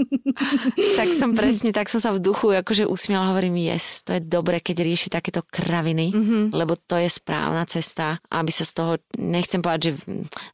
tak 1.00 1.08
som 1.12 1.36
presne, 1.36 1.68
tak 1.68 1.92
som 1.92 2.00
sa 2.00 2.16
v 2.16 2.24
duchu 2.24 2.48
akože 2.48 2.88
usmiala, 2.88 3.28
hovorím, 3.28 3.60
yes, 3.60 4.00
to 4.00 4.16
je 4.16 4.24
dobre, 4.24 4.56
keď 4.64 4.80
rieši 4.80 5.12
takéto 5.12 5.44
kraviny, 5.44 6.16
mm-hmm. 6.16 6.42
lebo 6.56 6.80
to 6.80 6.96
je 6.96 7.12
správna 7.12 7.68
cesta, 7.68 8.16
aby 8.32 8.48
sa 8.48 8.64
z 8.64 8.72
toho, 8.72 8.92
nechcem 9.20 9.60
povedať, 9.60 9.92
že 9.92 9.92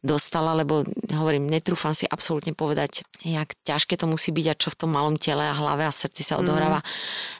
dostala, 0.03 0.59
lebo 0.59 0.83
hovorím, 1.15 1.47
netrúfam 1.47 1.95
si 1.95 2.03
absolútne 2.03 2.51
povedať, 2.59 3.07
jak 3.23 3.55
ťažké 3.63 3.95
to 3.95 4.11
musí 4.11 4.35
byť 4.35 4.47
a 4.51 4.59
čo 4.59 4.75
v 4.75 4.79
tom 4.83 4.91
malom 4.91 5.15
tele 5.23 5.47
a 5.47 5.55
hlave 5.55 5.87
a 5.87 5.95
srdci 5.95 6.27
sa 6.27 6.43
odohráva. 6.43 6.83
Mm. 6.83 6.87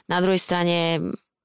Na 0.07 0.17
druhej 0.23 0.39
strane 0.39 0.77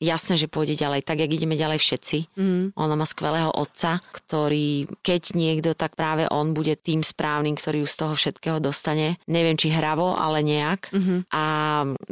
jasné, 0.05 0.37
že 0.37 0.53
pôjde 0.53 0.77
ďalej, 0.77 1.03
tak 1.03 1.25
jak 1.25 1.31
ideme 1.33 1.57
ďalej 1.57 1.81
všetci. 1.81 2.19
Mm. 2.37 2.65
Ona 2.77 2.95
má 2.95 3.09
skvelého 3.09 3.51
otca, 3.51 3.99
ktorý, 4.13 4.87
keď 5.01 5.33
niekto, 5.33 5.73
tak 5.73 5.97
práve 5.97 6.29
on 6.29 6.53
bude 6.53 6.77
tým 6.77 7.01
správnym, 7.01 7.57
ktorý 7.57 7.83
ju 7.83 7.89
z 7.89 7.97
toho 7.97 8.15
všetkého 8.15 8.61
dostane. 8.61 9.17
Neviem, 9.25 9.57
či 9.57 9.73
hravo, 9.73 10.13
ale 10.15 10.45
nejak. 10.45 10.93
Mm-hmm. 10.93 11.19
A 11.33 11.45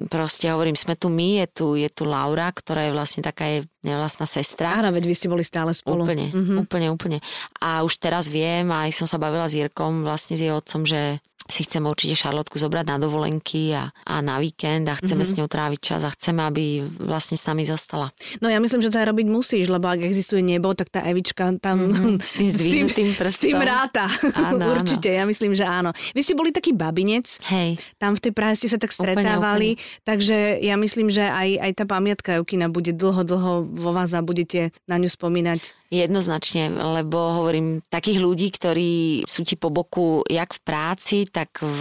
proste 0.09 0.49
hovorím, 0.49 0.75
sme 0.75 0.97
tu 0.97 1.13
my, 1.13 1.45
je 1.45 1.47
tu, 1.53 1.67
je 1.77 1.89
tu 1.93 2.09
Laura, 2.09 2.49
ktorá 2.49 2.89
je 2.89 2.97
vlastne 2.97 3.21
taká 3.21 3.47
je 3.53 3.59
nevlastná 3.83 4.25
sestra. 4.25 4.81
Áno, 4.81 4.95
veď 4.95 5.05
vy 5.11 5.15
ste 5.15 5.29
boli 5.29 5.43
stále 5.43 5.75
spolu. 5.75 6.07
Úplne, 6.07 6.31
mm-hmm. 6.31 6.57
úplne, 6.63 6.89
úplne. 6.89 7.19
A 7.59 7.83
už 7.83 7.99
teraz 7.99 8.31
viem, 8.31 8.71
aj 8.71 8.95
som 8.95 9.11
sa 9.11 9.19
bavila 9.19 9.51
s 9.51 9.59
Jirkom, 9.59 10.07
vlastne 10.07 10.39
s 10.39 10.43
jej 10.43 10.55
otcom, 10.55 10.87
že 10.87 11.19
si 11.47 11.63
chceme 11.63 11.87
určite 11.87 12.19
Šarlotku 12.19 12.59
zobrať 12.59 12.85
na 12.91 12.97
dovolenky 12.99 13.71
a, 13.77 13.95
a 14.07 14.15
na 14.25 14.43
víkend 14.43 14.91
a 14.91 14.99
chceme 14.99 15.23
mm-hmm. 15.23 15.37
s 15.37 15.39
ňou 15.39 15.49
tráviť 15.49 15.81
čas 15.81 16.01
a 16.03 16.11
chceme, 16.11 16.43
aby 16.43 16.83
vlastne 16.83 17.39
s 17.39 17.47
nami 17.47 17.63
zostala. 17.63 18.11
No 18.43 18.51
ja 18.51 18.59
myslím, 18.59 18.83
že 18.83 18.91
to 18.91 18.99
aj 18.99 19.07
robiť 19.13 19.27
musíš, 19.31 19.71
lebo 19.71 19.87
ak 19.87 20.03
existuje 20.03 20.43
nebo, 20.43 20.75
tak 20.75 20.91
tá 20.91 21.07
Evička 21.07 21.55
tam 21.63 21.93
Mhm, 21.93 22.21
s 22.31 22.33
tým 22.39 22.49
zdvihnutým 22.49 23.09
s 23.13 23.17
tým, 23.19 23.29
s 23.29 23.39
tým 23.39 23.57
prstom. 23.59 23.63
ráta. 23.63 24.05
Áno, 24.35 24.65
áno. 24.67 24.75
Určite, 24.81 25.09
ja 25.13 25.25
myslím, 25.29 25.53
že 25.53 25.65
áno. 25.67 25.91
Vy 26.17 26.21
ste 26.25 26.35
boli 26.39 26.51
taký 26.55 26.73
babinec, 26.73 27.39
Hej. 27.49 27.79
tam 27.99 28.15
v 28.17 28.21
tej 28.23 28.33
Prahe 28.33 28.55
ste 28.57 28.69
sa 28.71 28.79
tak 28.81 28.95
Úplne, 28.95 29.15
stretávali, 29.15 29.69
takže 30.07 30.63
ja 30.63 30.75
myslím, 30.79 31.13
že 31.13 31.27
aj, 31.27 31.49
aj 31.61 31.73
tá 31.77 31.85
pamiatka 31.85 32.41
Jokina 32.41 32.73
bude 32.73 32.95
dlho, 32.95 33.23
dlho 33.23 33.53
vo 33.67 33.91
vás 33.93 34.15
a 34.17 34.25
budete 34.25 34.73
na 34.89 34.97
ňu 34.97 35.09
spomínať. 35.11 35.82
Jednoznačne, 35.93 36.73
lebo 36.73 37.45
hovorím, 37.45 37.85
takých 37.93 38.17
ľudí, 38.17 38.49
ktorí 38.49 38.93
sú 39.29 39.45
ti 39.45 39.61
po 39.61 39.69
boku 39.69 40.25
jak 40.25 40.57
v 40.57 40.61
práci, 40.65 41.29
tak 41.29 41.61
v 41.61 41.81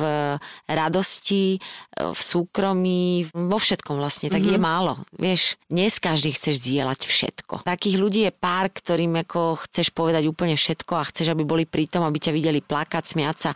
radosti, 0.68 1.64
v 1.96 2.20
súkromí, 2.20 3.32
vo 3.32 3.56
všetkom 3.56 3.96
vlastne, 3.96 4.28
tak 4.28 4.44
mm-hmm. 4.44 4.60
je 4.60 4.60
málo. 4.60 5.00
Vieš, 5.16 5.56
dnes 5.72 5.96
každý 5.96 6.36
chceš 6.36 6.60
zdieľať 6.60 7.08
všetko. 7.08 7.64
Takých 7.64 7.96
ľudí 7.96 8.28
je 8.28 8.36
pár, 8.36 8.68
ktorým 8.68 9.24
ako 9.24 9.64
chceš 9.64 9.96
povedať 9.96 10.28
úplne 10.28 10.60
všetko 10.60 10.92
a 10.92 11.08
chceš, 11.08 11.32
aby 11.32 11.48
boli 11.48 11.64
pri 11.64 11.88
tom, 11.88 12.04
aby 12.04 12.20
ťa 12.20 12.36
videli 12.36 12.60
plakať, 12.60 13.16
smiať 13.16 13.38
sa. 13.40 13.52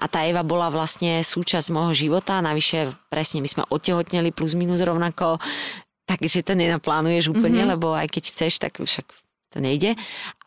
A 0.00 0.08
tá 0.08 0.24
Eva 0.24 0.40
bola 0.40 0.72
vlastne 0.72 1.20
súčasť 1.20 1.68
môjho 1.68 2.08
života, 2.08 2.40
navyše 2.40 2.96
presne 3.12 3.44
my 3.44 3.48
sme 3.52 3.68
otehotneli 3.68 4.32
plus 4.32 4.56
minus 4.56 4.80
rovnako, 4.80 5.36
takže 6.08 6.48
to 6.48 6.56
nenaplánuješ 6.56 7.28
úplne, 7.28 7.60
mm-hmm. 7.60 7.72
lebo 7.76 7.92
aj 7.92 8.08
keď 8.08 8.24
chceš, 8.32 8.56
tak 8.56 8.80
však 8.80 9.27
to 9.48 9.64
nejde. 9.64 9.96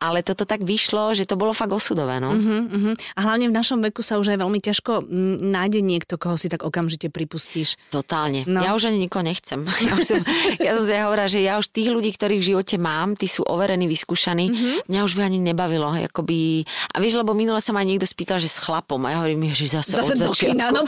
Ale 0.01 0.25
toto 0.25 0.45
tak 0.45 0.65
vyšlo, 0.65 1.13
že 1.13 1.29
to 1.29 1.37
bolo 1.37 1.53
fakt 1.53 1.69
osudové, 1.73 2.17
no. 2.17 2.33
Uh-huh, 2.33 2.61
uh-huh. 2.65 2.93
A 3.17 3.19
hlavne 3.21 3.49
v 3.49 3.53
našom 3.53 3.81
veku 3.81 4.01
sa 4.01 4.17
už 4.17 4.33
aj 4.33 4.37
veľmi 4.41 4.57
ťažko 4.57 5.05
nájde 5.41 5.81
niekto, 5.81 6.17
koho 6.17 6.37
si 6.37 6.49
tak 6.49 6.65
okamžite 6.65 7.13
pripustíš. 7.13 7.77
Totálne. 7.93 8.41
No. 8.49 8.61
Ja 8.65 8.73
už 8.73 8.89
ani 8.89 8.97
nikoho 9.05 9.21
nechcem. 9.25 9.61
Ja, 9.81 9.97
už 9.97 10.05
som, 10.05 10.21
ja 10.61 10.71
som 10.77 10.85
si 10.85 10.93
hovorila, 10.93 11.25
že 11.29 11.39
ja 11.41 11.57
už 11.57 11.73
tých 11.73 11.89
ľudí, 11.89 12.13
ktorých 12.13 12.41
v 12.41 12.47
živote 12.53 12.75
mám, 12.77 13.17
tí 13.17 13.25
sú 13.25 13.41
overení, 13.41 13.89
vyskúšaní, 13.89 14.45
mm-hmm. 14.53 14.77
mňa 14.89 14.99
už 15.01 15.13
by 15.17 15.21
ani 15.25 15.37
nebavilo. 15.41 15.89
Akoby... 15.89 16.61
A 16.93 17.01
vieš, 17.01 17.17
lebo 17.17 17.33
minule 17.33 17.57
sa 17.61 17.73
ma 17.73 17.81
niekto 17.81 18.05
spýtal, 18.05 18.37
že 18.37 18.49
s 18.49 18.61
chlapom. 18.61 19.01
A 19.09 19.13
ja 19.13 19.17
hovorím, 19.21 19.49
že 19.53 19.65
zase, 19.69 19.97
Zase 19.97 20.13
od 20.13 20.29
začiatku. 20.29 20.53
kina, 20.53 20.69
no. 20.69 20.85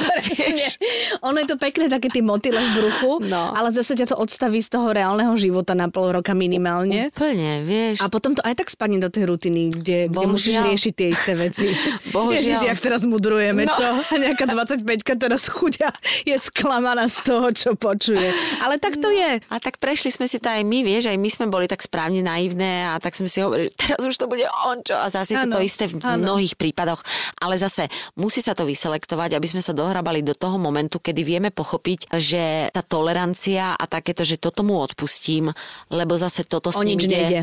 Ono 1.30 1.38
je 1.42 1.48
to 1.50 1.58
pekné, 1.58 1.90
také 1.90 2.14
tie 2.14 2.22
motyle 2.22 2.62
v 2.62 2.70
bruchu, 2.78 3.12
No. 3.26 3.54
ale 3.54 3.74
zase 3.74 3.98
ťa 3.98 4.14
to 4.14 4.16
odstaví 4.18 4.62
z 4.62 4.70
toho 4.74 4.94
reálneho 4.94 5.34
života 5.38 5.74
na 5.74 5.90
pol 5.90 6.14
roka 6.14 6.38
minimálne. 6.38 7.10
Úplne, 7.14 7.66
vieš. 7.66 8.03
A 8.04 8.08
potom 8.08 8.34
to 8.34 8.42
aj 8.42 8.56
tak 8.56 8.68
spadne 8.68 8.98
do 8.98 9.08
tej 9.08 9.24
rutiny, 9.26 9.72
kde, 9.72 9.98
kde 10.08 10.26
musíš 10.26 10.54
Bohužiaľ. 10.54 10.68
riešiť 10.70 10.94
tie 10.94 11.08
isté 11.10 11.32
veci. 11.34 11.66
Bohužiaľ. 12.16 12.36
Ježiš, 12.36 12.60
jak 12.62 12.80
teraz 12.80 13.02
mudrujeme, 13.04 13.64
No. 13.64 13.72
čo? 13.72 13.88
A 13.88 14.16
nejaká 14.18 14.46
25 14.46 14.84
teraz 15.18 15.48
chudia 15.48 15.90
je 16.22 16.36
sklamaná 16.36 17.08
z 17.08 17.18
toho, 17.24 17.48
čo 17.50 17.70
počuje. 17.74 18.28
Ale 18.60 18.76
tak 18.78 18.98
to 18.98 19.08
je. 19.08 19.40
A 19.42 19.56
tak 19.58 19.78
prešli 19.78 20.10
sme 20.10 20.26
si 20.26 20.38
to 20.38 20.48
aj 20.48 20.62
my, 20.62 20.82
vieš, 20.82 21.08
aj 21.08 21.16
my 21.16 21.30
sme 21.30 21.46
boli 21.48 21.66
tak 21.66 21.80
správne 21.80 22.20
naivné 22.20 22.86
a 22.86 22.98
tak 22.98 23.14
sme 23.14 23.26
si 23.26 23.40
hovorili, 23.40 23.72
teraz 23.74 24.02
už 24.02 24.16
to 24.16 24.28
bude 24.28 24.44
on 24.66 24.82
čo. 24.82 24.94
A 24.94 25.08
zase 25.08 25.34
je 25.34 25.42
to 25.42 25.50
to 25.50 25.62
isté 25.62 25.86
v 25.86 26.02
áno. 26.02 26.20
mnohých 26.20 26.54
prípadoch. 26.54 27.00
Ale 27.38 27.56
zase 27.56 27.88
musí 28.14 28.40
sa 28.40 28.52
to 28.52 28.64
vyselektovať, 28.64 29.34
aby 29.34 29.48
sme 29.48 29.60
sa 29.60 29.72
dohrabali 29.72 30.20
do 30.20 30.34
toho 30.34 30.58
momentu, 30.58 30.98
kedy 30.98 31.22
vieme 31.22 31.50
pochopiť, 31.50 32.12
že 32.14 32.44
tá 32.70 32.82
tolerancia 32.82 33.74
a 33.74 33.86
takéto, 33.86 34.22
že 34.22 34.36
toto 34.36 34.62
mu 34.62 34.76
odpustím, 34.76 35.54
lebo 35.88 36.14
zase 36.14 36.44
toto 36.44 36.68
s 36.68 36.82
ním 36.82 36.98
nič 36.98 37.04
ide. 37.04 37.16
nejde. 37.16 37.42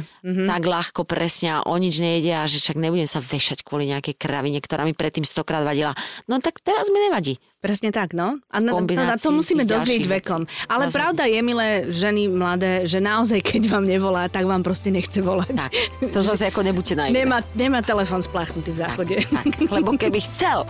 Tak 0.50 0.66
ľahko 0.66 1.06
presne 1.06 1.48
a 1.54 1.58
o 1.62 1.78
nič 1.78 2.02
nejedia 2.02 2.42
a 2.42 2.50
že 2.50 2.58
však 2.58 2.74
nebudem 2.74 3.06
sa 3.06 3.22
vešať 3.22 3.62
kvôli 3.62 3.86
nejakej 3.86 4.18
kravine, 4.18 4.58
ktorá 4.58 4.82
mi 4.82 4.98
predtým 4.98 5.22
stokrát 5.22 5.62
vadila. 5.62 5.94
No 6.26 6.42
tak 6.42 6.58
teraz 6.58 6.90
mi 6.90 6.98
nevadí. 7.06 7.38
Presne 7.60 7.92
tak, 7.92 8.16
no. 8.16 8.40
A 8.48 8.56
na, 8.56 8.72
to, 8.72 8.80
na 8.88 9.20
to 9.20 9.30
musíme 9.36 9.68
dozrieť 9.68 10.08
vekom. 10.08 10.48
Ale 10.64 10.88
Rozhodne. 10.88 10.96
pravda 10.96 11.22
je, 11.28 11.38
milé 11.44 11.92
ženy 11.92 12.32
mladé, 12.32 12.88
že 12.88 13.04
naozaj, 13.04 13.44
keď 13.44 13.68
vám 13.68 13.84
nevolá, 13.84 14.32
tak 14.32 14.48
vám 14.48 14.64
proste 14.64 14.88
nechce 14.88 15.20
volať. 15.20 15.52
Tak, 15.52 15.72
to 16.08 16.24
zase 16.24 16.48
ako 16.48 16.64
nebuďte 16.64 16.96
na 16.96 17.12
Nemá, 17.12 17.44
nemá 17.52 17.84
telefon 17.84 18.24
spláchnutý 18.24 18.72
v 18.72 18.78
záchode. 18.80 19.16
Tak, 19.28 19.44
tak, 19.60 19.68
lebo 19.76 19.92
keby 19.92 20.24
chcel, 20.32 20.64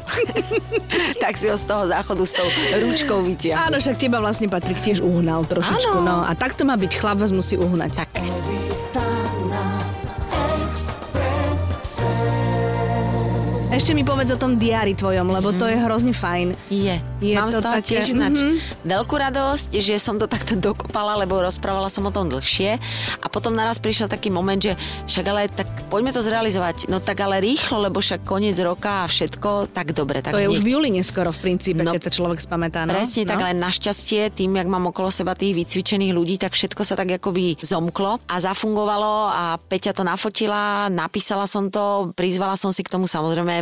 tak 1.22 1.38
si 1.38 1.46
ho 1.46 1.54
z 1.54 1.62
toho 1.62 1.86
záchodu 1.86 2.26
s 2.26 2.32
tou 2.34 2.48
ručkou 2.82 3.22
vytiahol. 3.22 3.70
Áno, 3.70 3.76
však 3.78 3.94
teba 3.94 4.18
vlastne 4.18 4.50
Patrik 4.50 4.82
tiež 4.82 4.98
uhnal 4.98 5.46
trošičku. 5.46 5.94
No. 6.02 6.26
A 6.26 6.34
tak 6.34 6.58
to 6.58 6.66
má 6.66 6.74
byť, 6.74 6.90
chlap 6.98 7.22
vás 7.22 7.30
musí 7.30 7.54
uhnať. 7.54 8.02
Tak. 8.02 8.10
Jackson. 11.90 12.49
Ešte 13.70 13.94
mi 13.94 14.02
povedz 14.02 14.34
o 14.34 14.38
tom 14.38 14.58
diári 14.58 14.98
tvojom, 14.98 15.30
lebo 15.30 15.54
to 15.54 15.62
je 15.62 15.78
hrozne 15.78 16.10
fajn. 16.10 16.58
Je. 16.74 16.98
je 17.22 17.34
Mám 17.38 17.54
to 17.54 17.62
z 17.62 17.62
toho 17.62 17.78
také... 17.78 17.86
tiež 17.86 18.18
ináč 18.18 18.42
mm-hmm. 18.42 18.82
veľkú 18.82 19.14
radosť, 19.14 19.78
že 19.78 19.94
som 20.02 20.18
to 20.18 20.26
takto 20.26 20.58
dokopala, 20.58 21.14
lebo 21.22 21.38
rozprávala 21.38 21.86
som 21.86 22.02
o 22.02 22.10
tom 22.10 22.26
dlhšie. 22.26 22.82
A 23.22 23.26
potom 23.30 23.54
naraz 23.54 23.78
prišiel 23.78 24.10
taký 24.10 24.26
moment, 24.26 24.58
že 24.58 24.74
však 25.06 25.24
ale 25.30 25.46
tak 25.46 25.70
poďme 25.86 26.10
to 26.10 26.18
zrealizovať. 26.18 26.90
No 26.90 26.98
tak 26.98 27.22
ale 27.22 27.38
rýchlo, 27.38 27.86
lebo 27.86 28.02
však 28.02 28.26
koniec 28.26 28.58
roka 28.58 29.06
a 29.06 29.08
všetko, 29.08 29.70
tak 29.70 29.94
dobre. 29.94 30.18
Tak 30.18 30.34
to 30.34 30.42
hneď. 30.42 30.50
je 30.50 30.54
už 30.58 30.66
v 30.66 30.68
júli 30.74 30.90
neskoro 30.90 31.30
v 31.30 31.38
princípe, 31.38 31.86
no, 31.86 31.94
keď 31.94 32.10
sa 32.10 32.12
človek 32.18 32.42
spamätá. 32.42 32.90
No? 32.90 32.98
Presne 32.98 33.22
no? 33.22 33.30
tak, 33.30 33.38
ale 33.38 33.54
našťastie 33.54 34.34
tým, 34.34 34.50
jak 34.58 34.66
mám 34.66 34.90
okolo 34.90 35.14
seba 35.14 35.38
tých 35.38 35.54
vycvičených 35.54 36.10
ľudí, 36.10 36.42
tak 36.42 36.58
všetko 36.58 36.82
sa 36.82 36.98
tak 36.98 37.22
akoby 37.22 37.62
zomklo 37.62 38.18
a 38.26 38.34
zafungovalo 38.42 39.14
a 39.30 39.62
Peťa 39.62 39.94
to 39.94 40.02
nafotila, 40.02 40.90
napísala 40.90 41.46
som 41.46 41.70
to, 41.70 42.10
prizvala 42.18 42.58
som 42.58 42.74
si 42.74 42.82
k 42.82 42.90
tomu 42.90 43.06
samozrejme 43.06 43.59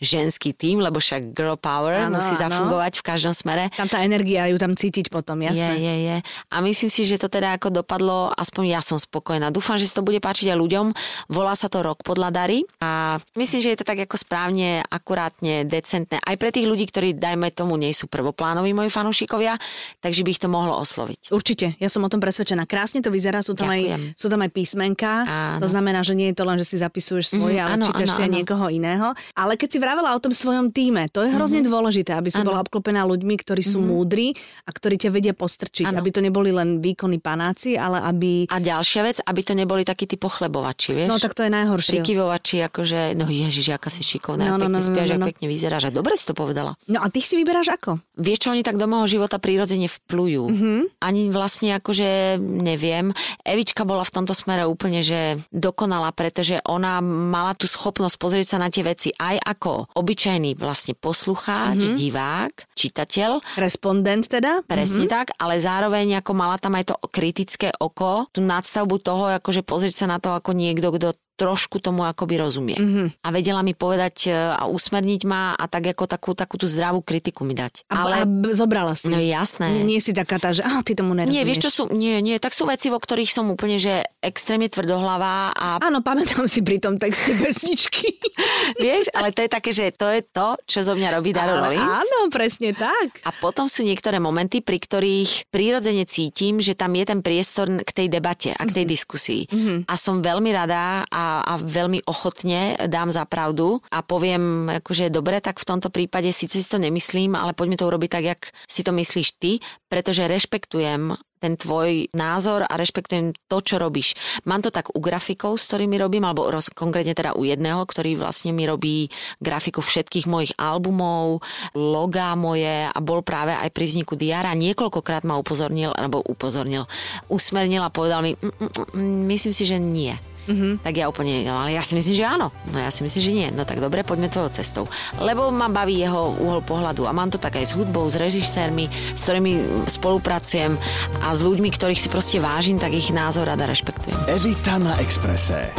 ženský 0.00 0.52
tým, 0.56 0.80
lebo 0.82 0.98
však 0.98 1.36
girl 1.36 1.58
power 1.58 2.08
ano, 2.08 2.18
musí 2.18 2.34
zafungovať 2.34 2.92
ano. 2.96 3.00
v 3.00 3.04
každom 3.04 3.34
smere. 3.34 3.64
Tam 3.74 3.88
tá 3.88 4.02
energia 4.02 4.48
ju 4.48 4.56
tam 4.56 4.74
cítiť 4.74 5.08
potom, 5.12 5.40
jasné. 5.42 5.78
Je, 5.78 5.84
je, 5.84 5.94
je. 6.08 6.16
A 6.50 6.56
myslím 6.64 6.90
si, 6.90 7.02
že 7.04 7.20
to 7.20 7.28
teda 7.28 7.56
ako 7.56 7.82
dopadlo, 7.82 8.32
aspoň 8.34 8.64
ja 8.78 8.80
som 8.80 8.96
spokojná. 8.96 9.52
Dúfam, 9.54 9.76
že 9.76 9.88
si 9.88 9.94
to 9.94 10.04
bude 10.04 10.18
páčiť 10.18 10.52
aj 10.52 10.58
ľuďom. 10.58 10.86
Volá 11.30 11.54
sa 11.54 11.68
to 11.68 11.82
Rok 11.82 12.02
podľa 12.02 12.28
Dary 12.34 12.64
a 12.82 13.18
myslím, 13.38 13.60
že 13.62 13.70
je 13.74 13.78
to 13.80 13.86
tak 13.88 14.02
ako 14.04 14.16
správne, 14.18 14.82
akurátne, 14.86 15.64
decentné. 15.66 16.18
Aj 16.22 16.36
pre 16.38 16.50
tých 16.54 16.66
ľudí, 16.66 16.88
ktorí, 16.88 17.14
dajme 17.16 17.50
tomu, 17.54 17.76
nie 17.76 17.92
sú 17.92 18.06
prvoplánoví 18.08 18.72
moji 18.72 18.90
fanúšikovia, 18.92 19.56
takže 20.00 20.22
by 20.24 20.30
ich 20.30 20.42
to 20.42 20.48
mohlo 20.48 20.78
osloviť. 20.80 21.32
Určite, 21.32 21.66
ja 21.78 21.88
som 21.88 22.04
o 22.04 22.10
tom 22.10 22.20
presvedčená. 22.22 22.64
Krásne 22.68 23.00
to 23.00 23.12
vyzerá, 23.12 23.40
sú 23.40 23.56
tam, 23.56 23.70
aj, 23.70 24.14
sú 24.16 24.26
tam 24.28 24.40
aj 24.44 24.50
písmenka. 24.50 25.24
Áno. 25.24 25.64
To 25.64 25.68
znamená, 25.68 26.04
že 26.04 26.16
nie 26.16 26.30
je 26.32 26.36
to 26.38 26.44
len, 26.44 26.56
že 26.60 26.66
si 26.68 26.76
zapisuješ 26.80 27.36
svoje, 27.36 27.58
mm, 27.58 27.64
ale 27.64 27.72
áno, 27.76 27.84
čítaš 27.90 28.08
áno, 28.08 28.16
si 28.16 28.20
aj 28.22 28.30
niekoho 28.32 28.64
iného. 28.68 29.08
Ale 29.32 29.56
keď 29.56 29.68
si 29.72 29.78
vravela 29.80 30.12
o 30.12 30.20
tom 30.20 30.36
svojom 30.36 30.68
týme, 30.68 31.08
to 31.08 31.24
je 31.24 31.32
hrozne 31.32 31.64
mm-hmm. 31.64 31.72
dôležité, 31.72 32.10
aby 32.12 32.28
si 32.28 32.36
ano. 32.36 32.52
bola 32.52 32.60
obklopená 32.60 33.00
ľuďmi, 33.08 33.34
ktorí 33.40 33.64
sú 33.64 33.80
mm-hmm. 33.80 33.96
múdri 33.96 34.28
a 34.68 34.70
ktorí 34.70 35.00
ťa 35.00 35.08
vedia 35.08 35.32
postrčiť. 35.32 35.88
Ano. 35.88 36.04
Aby 36.04 36.10
to 36.12 36.20
neboli 36.20 36.52
len 36.52 36.84
výkony 36.84 37.16
panáci, 37.16 37.80
ale 37.80 38.04
aby... 38.04 38.44
A 38.52 38.60
ďalšia 38.60 39.00
vec, 39.08 39.16
aby 39.24 39.40
to 39.40 39.56
neboli 39.56 39.88
takí 39.88 40.04
tí 40.04 40.20
pochlebovači, 40.20 40.92
vieš? 40.92 41.08
No 41.08 41.16
tak 41.16 41.32
to 41.32 41.48
je 41.48 41.50
najhoršie. 41.50 42.04
Prikyvovači, 42.04 42.60
akože, 42.60 43.16
no 43.16 43.24
ježiš, 43.24 43.72
aká 43.72 43.88
si 43.88 44.04
šikovná, 44.04 44.52
no, 44.52 44.60
no, 44.60 44.68
pekne 44.68 44.76
no, 44.76 44.84
no, 44.84 44.88
spiaš, 44.92 45.08
no, 45.08 45.16
no, 45.16 45.24
no. 45.24 45.28
pekne 45.32 45.46
vyzeráš. 45.48 45.82
A 45.88 45.90
dobre 45.96 46.12
si 46.20 46.24
to 46.28 46.36
povedala. 46.36 46.76
No 46.92 47.00
a 47.00 47.08
ty 47.08 47.24
si 47.24 47.32
vyberáš 47.40 47.72
ako? 47.72 48.04
Vieš, 48.20 48.38
čo 48.44 48.48
oni 48.52 48.60
tak 48.60 48.76
do 48.76 48.84
môjho 48.84 49.16
života 49.16 49.40
prírodzene 49.40 49.88
vplujú. 49.88 50.44
Mm-hmm. 50.52 50.80
Ani 51.00 51.32
vlastne 51.32 51.72
akože 51.80 52.36
neviem. 52.36 53.16
Evička 53.48 53.88
bola 53.88 54.04
v 54.04 54.12
tomto 54.12 54.36
smere 54.36 54.68
úplne, 54.68 55.00
že 55.00 55.40
dokonala, 55.48 56.12
pretože 56.12 56.60
ona 56.68 57.00
mala 57.00 57.56
tú 57.56 57.64
schopnosť 57.64 58.16
pozrieť 58.20 58.46
sa 58.52 58.58
na 58.60 58.68
tie 58.68 58.84
veci 58.84 59.08
aj 59.22 59.36
ako 59.38 59.86
obyčajný 59.94 60.58
vlastne 60.58 60.98
poslucháč, 60.98 61.78
mm-hmm. 61.78 61.98
divák, 61.98 62.52
čitateľ. 62.74 63.38
Respondent 63.62 64.26
teda? 64.26 64.66
Presne 64.66 65.06
mm-hmm. 65.06 65.14
tak, 65.14 65.26
ale 65.38 65.62
zároveň 65.62 66.18
ako 66.18 66.32
mala 66.34 66.58
tam 66.58 66.74
aj 66.74 66.90
to 66.90 66.96
kritické 67.06 67.70
oko, 67.78 68.26
tú 68.34 68.42
nadstavbu 68.42 68.96
toho, 68.98 69.24
akože 69.38 69.62
pozrieť 69.62 70.04
sa 70.04 70.06
na 70.10 70.18
to 70.18 70.34
ako 70.34 70.50
niekto, 70.50 70.90
kto 70.90 71.14
trošku 71.42 71.82
tomu 71.82 72.06
akoby 72.06 72.38
rozumie. 72.38 72.78
Mm-hmm. 72.78 73.06
A 73.26 73.28
vedela 73.34 73.66
mi 73.66 73.74
povedať 73.74 74.30
e, 74.30 74.32
a 74.32 74.70
usmerniť 74.70 75.22
ma 75.26 75.58
a 75.58 75.66
tak 75.66 75.90
ako 75.90 76.06
takú, 76.06 76.30
takú 76.38 76.54
tú 76.54 76.70
zdravú 76.70 77.02
kritiku 77.02 77.42
mi 77.42 77.58
dať. 77.58 77.90
A, 77.90 78.06
Ale... 78.06 78.14
a 78.14 78.24
zobrala 78.54 78.94
si. 78.94 79.10
No 79.10 79.18
jasné. 79.18 79.82
Nie 79.82 79.98
si 79.98 80.14
taká 80.14 80.38
tá, 80.38 80.54
že 80.54 80.62
ah, 80.62 80.86
ty 80.86 80.94
tomu 80.94 81.18
nerozumieš. 81.18 81.34
Nie, 81.34 81.42
vieš 81.42 81.66
čo 81.66 81.70
sú, 81.70 81.82
nie, 81.90 82.22
nie, 82.22 82.38
tak 82.38 82.54
sú 82.54 82.70
veci, 82.70 82.94
vo 82.94 83.02
ktorých 83.02 83.34
som 83.34 83.50
úplne, 83.50 83.82
že 83.82 84.06
extrémne 84.22 84.70
tvrdohlavá 84.70 85.50
a... 85.50 85.82
Áno, 85.82 85.98
pamätám 85.98 86.46
si 86.46 86.62
pri 86.62 86.78
tom 86.78 87.02
texte 87.02 87.34
pesničky. 87.34 88.22
vieš, 88.84 89.10
ale 89.10 89.34
to 89.34 89.42
je 89.42 89.50
také, 89.50 89.70
že 89.74 89.90
to 89.96 90.06
je 90.06 90.22
to, 90.22 90.54
čo 90.68 90.78
zo 90.86 90.94
mňa 90.94 91.08
robí 91.18 91.34
Daro 91.34 91.58
Rollins. 91.58 92.06
Áno, 92.06 92.30
presne 92.30 92.70
tak. 92.76 93.18
A 93.26 93.30
potom 93.34 93.66
sú 93.66 93.82
niektoré 93.82 94.22
momenty, 94.22 94.62
pri 94.62 94.78
ktorých 94.78 95.50
prirodzene 95.50 96.06
cítim, 96.06 96.62
že 96.62 96.78
tam 96.78 96.94
je 96.94 97.04
ten 97.08 97.20
priestor 97.24 97.82
k 97.82 97.90
tej 97.90 98.06
debate 98.12 98.54
a 98.54 98.62
k 98.62 98.70
tej 98.70 98.84
mm-hmm. 98.84 98.94
diskusii. 98.94 99.42
Mm-hmm. 99.48 99.78
A 99.88 99.94
som 99.96 100.20
veľmi 100.20 100.50
rada 100.52 101.08
a 101.08 101.22
a, 101.40 101.56
veľmi 101.56 102.04
ochotne 102.04 102.76
dám 102.92 103.08
za 103.08 103.24
pravdu 103.24 103.80
a 103.88 104.04
poviem, 104.04 104.68
akože 104.84 105.08
dobre, 105.08 105.40
tak 105.40 105.56
v 105.56 105.68
tomto 105.68 105.88
prípade 105.88 106.28
síce 106.36 106.60
si 106.60 106.68
to 106.68 106.76
nemyslím, 106.76 107.32
ale 107.32 107.56
poďme 107.56 107.80
to 107.80 107.88
urobiť 107.88 108.10
tak, 108.12 108.24
jak 108.28 108.40
si 108.68 108.84
to 108.84 108.92
myslíš 108.92 109.28
ty, 109.40 109.64
pretože 109.88 110.28
rešpektujem 110.28 111.16
ten 111.42 111.58
tvoj 111.58 112.06
názor 112.14 112.62
a 112.62 112.78
rešpektujem 112.78 113.34
to, 113.50 113.58
čo 113.58 113.82
robíš. 113.82 114.14
Mám 114.46 114.62
to 114.62 114.70
tak 114.70 114.94
u 114.94 115.02
grafikov, 115.02 115.58
s 115.58 115.66
ktorými 115.66 115.98
robím, 115.98 116.22
alebo 116.22 116.46
roz, 116.46 116.70
konkrétne 116.70 117.18
teda 117.18 117.34
u 117.34 117.42
jedného, 117.42 117.82
ktorý 117.82 118.14
vlastne 118.14 118.54
mi 118.54 118.62
robí 118.62 119.10
grafiku 119.42 119.82
všetkých 119.82 120.30
mojich 120.30 120.54
albumov, 120.54 121.42
logá 121.74 122.38
moje 122.38 122.86
a 122.86 122.98
bol 123.02 123.26
práve 123.26 123.58
aj 123.58 123.74
pri 123.74 123.90
vzniku 123.90 124.14
diara. 124.14 124.54
Niekoľkokrát 124.54 125.26
ma 125.26 125.34
upozornil, 125.34 125.90
alebo 125.90 126.22
upozornil, 126.22 126.86
usmernil 127.26 127.82
a 127.82 127.90
povedal 127.90 128.22
mi, 128.22 128.38
mm, 128.38 128.46
mm, 128.46 128.70
mm, 128.94 129.20
myslím 129.34 129.50
si, 129.52 129.66
že 129.66 129.82
nie 129.82 130.14
Mm-hmm. 130.46 130.82
Tak 130.82 130.94
ja 130.98 131.06
úplne, 131.06 131.46
no 131.46 131.54
ale 131.62 131.78
ja 131.78 131.82
si 131.86 131.94
myslím, 131.94 132.14
že 132.18 132.24
áno. 132.26 132.50
No 132.74 132.78
ja 132.82 132.90
si 132.90 133.06
myslím, 133.06 133.22
že 133.22 133.32
nie. 133.32 133.48
No 133.54 133.62
tak 133.62 133.78
dobre, 133.78 134.02
poďme 134.02 134.26
tvojou 134.26 134.50
cestou. 134.50 134.84
Lebo 135.22 135.54
ma 135.54 135.70
baví 135.70 136.02
jeho 136.02 136.34
uhol 136.34 136.62
pohľadu 136.66 137.06
a 137.06 137.14
mám 137.14 137.30
to 137.30 137.38
tak 137.38 137.58
aj 137.58 137.70
s 137.70 137.76
hudbou, 137.78 138.10
s 138.10 138.18
režisérmi, 138.18 138.90
s 139.14 139.20
ktorými 139.22 139.86
spolupracujem 139.86 140.74
a 141.22 141.30
s 141.30 141.40
ľuďmi, 141.42 141.68
ktorých 141.70 142.00
si 142.00 142.08
proste 142.10 142.38
vážim, 142.42 142.78
tak 142.78 142.90
ich 142.90 143.14
názor 143.14 143.46
rada 143.46 143.66
rešpektujem. 143.68 144.18
Evita 144.26 144.82
na 144.82 144.98
Exprese. 144.98 145.70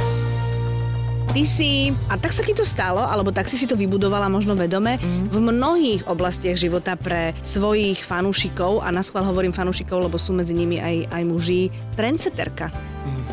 Ty 1.33 1.49
si, 1.49 1.89
a 2.13 2.15
tak 2.21 2.29
sa 2.29 2.45
ti 2.45 2.53
to 2.53 2.61
stalo, 2.61 3.01
alebo 3.01 3.33
tak 3.33 3.49
si 3.49 3.57
si 3.57 3.65
to 3.65 3.73
vybudovala 3.73 4.29
možno 4.29 4.53
vedome, 4.53 5.01
mm. 5.01 5.33
v 5.33 5.37
mnohých 5.41 6.05
oblastiach 6.05 6.53
života 6.53 6.93
pre 6.93 7.33
svojich 7.41 8.05
fanúšikov, 8.05 8.85
a 8.85 8.93
na 8.93 9.01
schvál 9.01 9.25
hovorím 9.25 9.49
fanúšikov, 9.49 10.05
lebo 10.05 10.21
sú 10.21 10.29
medzi 10.29 10.53
nimi 10.53 10.77
aj, 10.77 11.09
aj 11.09 11.23
muži, 11.25 11.73
trendseterka. 11.97 12.69
Mm 13.09 13.23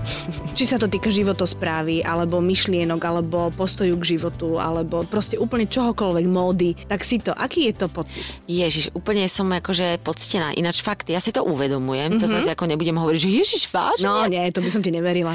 či 0.60 0.68
sa 0.68 0.76
to 0.76 0.92
týka 0.92 1.08
životosprávy, 1.08 2.04
alebo 2.04 2.36
myšlienok, 2.44 3.00
alebo 3.00 3.48
postoju 3.48 3.96
k 3.96 4.12
životu, 4.12 4.60
alebo 4.60 5.08
proste 5.08 5.40
úplne 5.40 5.64
čohokoľvek 5.64 6.26
módy, 6.28 6.76
tak 6.84 7.00
si 7.00 7.16
to, 7.16 7.32
aký 7.32 7.72
je 7.72 7.80
to 7.80 7.88
pocit? 7.88 8.20
Ježiš, 8.44 8.92
úplne 8.92 9.24
som 9.24 9.48
akože 9.48 10.04
poctená. 10.04 10.52
Ináč 10.52 10.84
fakt, 10.84 11.08
ja 11.08 11.16
si 11.16 11.32
to 11.32 11.48
uvedomujem, 11.48 12.12
mm-hmm. 12.12 12.20
to 12.20 12.28
zase 12.28 12.52
ako 12.52 12.68
nebudem 12.68 12.92
hovoriť, 12.92 13.20
že 13.24 13.30
Ježiš, 13.40 13.62
vážne? 13.72 14.04
No 14.04 14.28
nie, 14.28 14.52
to 14.52 14.60
by 14.60 14.68
som 14.68 14.84
ti 14.84 14.92
neverila. 14.92 15.32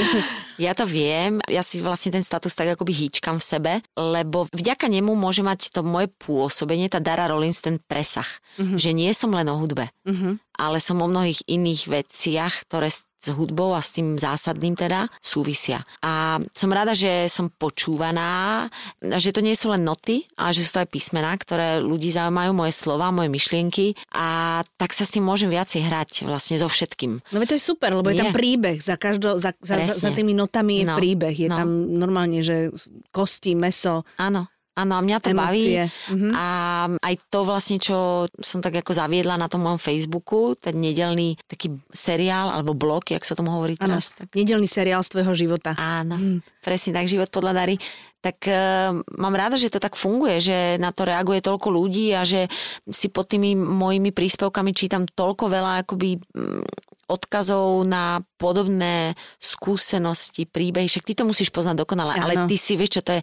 ja 0.68 0.76
to 0.76 0.84
viem, 0.84 1.40
ja 1.48 1.64
si 1.64 1.80
vlastne 1.80 2.12
ten 2.12 2.20
status 2.20 2.52
tak 2.52 2.76
akoby 2.76 2.92
hýčkam 2.92 3.40
v 3.40 3.48
sebe, 3.48 3.72
lebo 3.96 4.44
vďaka 4.52 4.92
nemu 4.92 5.16
môže 5.16 5.40
mať 5.40 5.72
to 5.72 5.80
moje 5.80 6.12
pôsobenie, 6.20 6.92
tá 6.92 7.00
Dara 7.00 7.32
Rollins, 7.32 7.64
ten 7.64 7.80
presah. 7.80 8.28
Mm-hmm. 8.60 8.76
Že 8.76 8.90
nie 8.92 9.10
som 9.16 9.32
len 9.32 9.48
o 9.48 9.56
hudbe, 9.56 9.88
mm-hmm. 10.04 10.60
ale 10.60 10.84
som 10.84 11.00
o 11.00 11.08
mnohých 11.08 11.48
iných 11.48 11.88
veciach, 11.88 12.68
ktoré 12.68 12.92
s 13.20 13.28
hudbou 13.36 13.76
a 13.76 13.84
s 13.84 13.92
tým 13.92 14.16
zásadným 14.16 14.72
teda 14.72 15.12
súvisia. 15.20 15.84
A 16.00 16.40
som 16.56 16.72
rada, 16.72 16.96
že 16.96 17.28
som 17.28 17.52
počúvaná, 17.52 18.66
že 18.98 19.30
to 19.30 19.44
nie 19.44 19.52
sú 19.52 19.68
len 19.68 19.84
noty, 19.84 20.24
ale 20.40 20.56
že 20.56 20.64
sú 20.64 20.80
to 20.80 20.82
aj 20.82 20.88
písmená, 20.88 21.36
ktoré 21.36 21.84
ľudí 21.84 22.08
zaujímajú, 22.08 22.50
moje 22.56 22.72
slova, 22.72 23.12
moje 23.12 23.28
myšlienky 23.28 23.92
a 24.16 24.60
tak 24.80 24.96
sa 24.96 25.04
s 25.04 25.12
tým 25.12 25.22
môžem 25.22 25.52
viacej 25.52 25.84
hrať 25.84 26.10
vlastne 26.24 26.56
so 26.56 26.66
všetkým. 26.66 27.20
No 27.36 27.44
to 27.44 27.60
je 27.60 27.62
super, 27.62 27.92
lebo 27.92 28.08
nie. 28.08 28.16
je 28.16 28.24
tam 28.24 28.32
príbeh, 28.32 28.78
za, 28.80 28.96
každo, 28.96 29.36
za, 29.36 29.52
za, 29.60 29.76
za 29.84 30.10
tými 30.16 30.32
notami 30.32 30.80
je 30.80 30.86
no. 30.88 30.96
príbeh, 30.96 31.36
je 31.36 31.48
no. 31.52 31.60
tam 31.60 31.68
normálne, 31.92 32.40
že 32.40 32.72
kosti, 33.12 33.52
meso. 33.52 34.08
Áno. 34.16 34.48
Áno, 34.80 34.92
a 34.96 35.00
mňa 35.04 35.18
to 35.20 35.28
Emócie. 35.30 35.44
baví. 35.44 35.64
Mm-hmm. 35.86 36.32
A 36.32 36.46
aj 37.00 37.14
to 37.28 37.38
vlastne, 37.44 37.76
čo 37.76 38.24
som 38.40 38.64
tak 38.64 38.80
ako 38.80 38.96
zaviedla 38.96 39.36
na 39.36 39.46
tom 39.46 39.64
mojom 39.64 39.80
Facebooku, 39.80 40.56
ten 40.56 40.80
nedelný 40.80 41.36
taký 41.44 41.76
seriál 41.92 42.52
alebo 42.52 42.72
blog, 42.72 43.04
jak 43.12 43.24
sa 43.24 43.36
tomu 43.36 43.52
hovorí 43.52 43.76
teraz. 43.76 44.16
Ano, 44.16 44.24
tak... 44.24 44.26
nedelný 44.32 44.68
seriál 44.68 45.04
z 45.04 45.12
tvojho 45.16 45.32
života. 45.36 45.76
Áno, 45.76 46.16
mm. 46.16 46.64
presne 46.64 46.96
tak, 46.96 47.10
život 47.10 47.28
podľa 47.28 47.52
Dary 47.64 47.76
tak 48.20 48.44
uh, 48.52 48.92
mám 49.16 49.32
rada, 49.32 49.56
že 49.56 49.72
to 49.72 49.80
tak 49.80 49.96
funguje, 49.96 50.44
že 50.44 50.76
na 50.76 50.92
to 50.92 51.08
reaguje 51.08 51.40
toľko 51.40 51.72
ľudí 51.72 52.12
a 52.12 52.20
že 52.28 52.52
si 52.84 53.08
pod 53.08 53.32
tými 53.32 53.56
mojimi 53.56 54.12
príspevkami 54.12 54.76
čítam 54.76 55.08
toľko 55.08 55.48
veľa 55.48 55.88
akoby 55.88 56.20
um, 56.36 56.60
odkazov 57.10 57.82
na 57.88 58.22
podobné 58.38 59.18
skúsenosti, 59.42 60.46
príbehy, 60.46 60.86
však 60.86 61.02
ty 61.02 61.12
to 61.18 61.26
musíš 61.26 61.50
poznať 61.50 61.82
dokonale, 61.82 62.14
Áno. 62.14 62.22
ale 62.22 62.34
ty 62.46 62.54
si, 62.54 62.78
vieš 62.78 63.00
čo 63.00 63.02
to 63.02 63.18
je, 63.18 63.20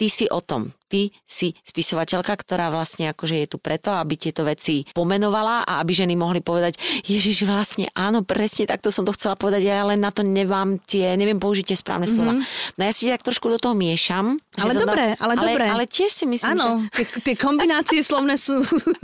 ty 0.00 0.08
si 0.08 0.24
o 0.32 0.40
tom. 0.40 0.72
Ty 0.90 1.12
si 1.22 1.54
spisovateľka, 1.62 2.34
ktorá 2.34 2.72
vlastne 2.72 3.12
akože 3.12 3.36
je 3.44 3.46
tu 3.46 3.62
preto, 3.62 3.94
aby 3.94 4.16
tieto 4.18 4.42
veci 4.42 4.82
pomenovala 4.90 5.62
a 5.62 5.78
aby 5.84 5.92
ženy 5.94 6.18
mohli 6.18 6.42
povedať, 6.42 6.80
Ježiš, 7.06 7.46
vlastne 7.46 7.86
áno, 7.94 8.26
presne 8.26 8.66
takto 8.66 8.90
som 8.90 9.06
to 9.06 9.14
chcela 9.14 9.38
povedať, 9.38 9.70
ja 9.70 9.86
len 9.86 10.02
na 10.02 10.10
to 10.10 10.26
nemám 10.26 10.82
tie, 10.82 11.14
neviem 11.14 11.38
použiť 11.38 11.70
tie 11.70 11.78
správne 11.78 12.10
slova. 12.10 12.42
No 12.74 12.80
ja 12.80 12.90
si 12.90 13.06
tak 13.06 13.22
trošku 13.22 13.46
do 13.52 13.62
toho 13.62 13.76
miešam. 13.76 14.42
Ale 14.58 14.72
dobre, 14.74 15.14
ale 15.20 15.34
dobre. 15.38 15.64
Ale 15.68 15.84
tiež 15.86 16.10
si 16.10 16.24
myslím, 16.26 16.58
Áno, 16.58 16.82
že... 16.90 17.06
tie, 17.06 17.06
tie 17.30 17.36
kombinácie 17.38 18.02
slovné 18.02 18.34
sú, 18.34 18.58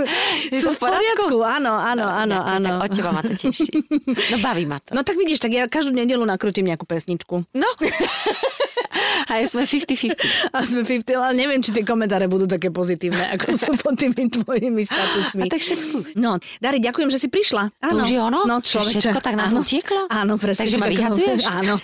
sú 0.65 0.69
v 0.75 0.79
poriadku? 0.81 1.39
Áno, 1.45 1.77
áno, 1.77 2.09
áno, 2.09 2.37
Ďakujem, 2.41 2.57
áno. 2.57 2.71
Tak 2.73 2.83
od 2.83 2.91
teba 2.91 3.11
ma 3.13 3.23
to 3.23 3.35
teší. 3.37 3.71
No 4.33 4.43
baví 4.43 4.65
ma 4.67 4.83
to. 4.83 4.91
No 4.97 5.07
tak 5.07 5.15
vidíš, 5.15 5.39
tak 5.39 5.55
ja 5.55 5.71
každú 5.71 5.95
nedelu 5.95 6.25
nakrútim 6.27 6.67
nejakú 6.67 6.83
pesničku. 6.83 7.47
No. 7.55 7.69
A 9.27 9.43
sme 9.43 9.63
50-50. 9.63 10.17
A 10.51 10.59
sme 10.63 10.83
50, 10.83 11.03
ale 11.15 11.35
neviem, 11.35 11.59
či 11.59 11.71
tie 11.71 11.83
komentáre 11.83 12.27
budú 12.27 12.47
také 12.47 12.69
pozitívne, 12.69 13.33
ako 13.33 13.47
sú 13.53 13.73
pod 13.77 13.95
tými 13.95 14.29
tvojimi 14.29 14.83
statusmi. 14.83 15.43
A 15.43 15.47
tak 15.49 15.61
však 15.61 15.79
skús. 15.79 16.07
No, 16.15 16.37
Dari, 16.57 16.79
ďakujem, 16.79 17.09
že 17.09 17.19
si 17.19 17.29
prišla. 17.29 17.71
To 17.83 17.97
už 17.99 18.09
je 18.09 18.19
ono? 18.19 18.45
No, 18.45 18.59
človeče. 18.59 18.99
všetko 19.03 19.21
tak 19.21 19.35
nám 19.35 19.51
Áno. 19.51 19.61
utieklo? 19.61 20.09
Áno, 20.09 20.37
presne. 20.37 20.65
Takže 20.65 20.77
ma 20.77 20.87
vyhadzuješ? 20.87 21.43
Áno. 21.47 21.75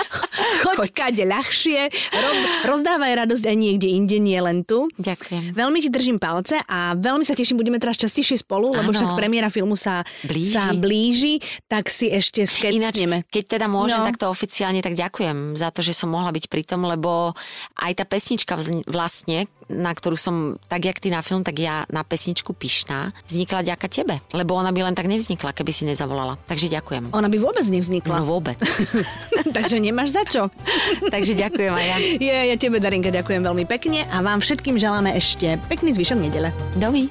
Choď, 0.66 0.90
kade 0.90 1.24
ľahšie, 1.24 1.80
rob, 2.12 2.36
rozdávaj 2.66 3.12
radosť 3.18 3.44
aj 3.44 3.56
niekde 3.56 3.88
inde, 3.88 4.16
nie 4.18 4.36
len 4.36 4.62
tu. 4.62 4.88
Ďakujem. 4.94 5.52
Veľmi 5.52 5.78
ti 5.78 5.88
držím 5.88 6.16
palce 6.16 6.60
a 6.62 6.92
veľmi 6.94 7.22
sa 7.22 7.32
teším, 7.32 7.56
budeme 7.56 7.76
teraz 7.76 7.96
častejšie 7.96 8.38
spolu, 8.38 8.72
lebo 8.72 8.90
Áno. 8.90 8.96
však 8.96 9.10
premiéra 9.14 9.48
filmu 9.48 9.74
sa 9.74 10.04
Blíži. 10.22 10.52
sa 10.52 10.72
blíži 10.72 11.34
tak 11.66 11.88
si 11.88 12.08
ešte 12.08 12.44
Ináč, 12.66 12.98
skecneme. 12.98 13.24
keď 13.26 13.44
teda 13.50 13.66
môžem 13.66 13.96
No. 13.96 14.04
takto 14.04 14.28
oficiálne, 14.28 14.78
tak 14.78 14.92
ďakujem 14.92 15.54
za 15.54 15.70
to, 15.70 15.80
že 15.80 15.92
som 15.92 16.10
mohla 16.10 16.28
byť 16.28 16.45
pri 16.46 16.62
tom, 16.66 16.86
lebo 16.86 17.34
aj 17.76 17.92
tá 17.98 18.04
pesnička 18.08 18.58
vlastne, 18.86 19.50
na 19.66 19.90
ktorú 19.90 20.14
som, 20.14 20.56
tak 20.70 20.86
jak 20.86 20.98
ty 21.02 21.10
na 21.10 21.20
film, 21.20 21.42
tak 21.42 21.58
ja 21.58 21.84
na 21.90 22.06
pesničku 22.06 22.54
pyšná, 22.54 23.10
vznikla 23.26 23.66
ďaka 23.66 23.86
tebe. 23.90 24.22
Lebo 24.30 24.54
ona 24.54 24.70
by 24.70 24.90
len 24.90 24.94
tak 24.94 25.10
nevznikla, 25.10 25.52
keby 25.52 25.72
si 25.74 25.84
nezavolala. 25.84 26.38
Takže 26.46 26.70
ďakujem. 26.70 27.10
Ona 27.10 27.28
by 27.28 27.38
vôbec 27.42 27.66
nevznikla. 27.66 28.22
No 28.22 28.26
vôbec. 28.26 28.58
Takže 29.56 29.82
nemáš 29.82 30.14
za 30.14 30.22
čo. 30.26 30.48
Takže 31.14 31.34
ďakujem 31.34 31.72
aj 31.74 31.86
ja. 31.86 31.96
Je, 32.22 32.34
ja 32.54 32.56
tebe, 32.56 32.78
Darinka, 32.78 33.10
ďakujem 33.10 33.42
veľmi 33.42 33.64
pekne 33.66 34.06
a 34.08 34.22
vám 34.22 34.38
všetkým 34.38 34.78
želáme 34.78 35.12
ešte 35.14 35.58
pekný 35.66 35.92
zvyšok 35.94 36.18
nedele. 36.22 36.54
Dovi. 36.78 37.10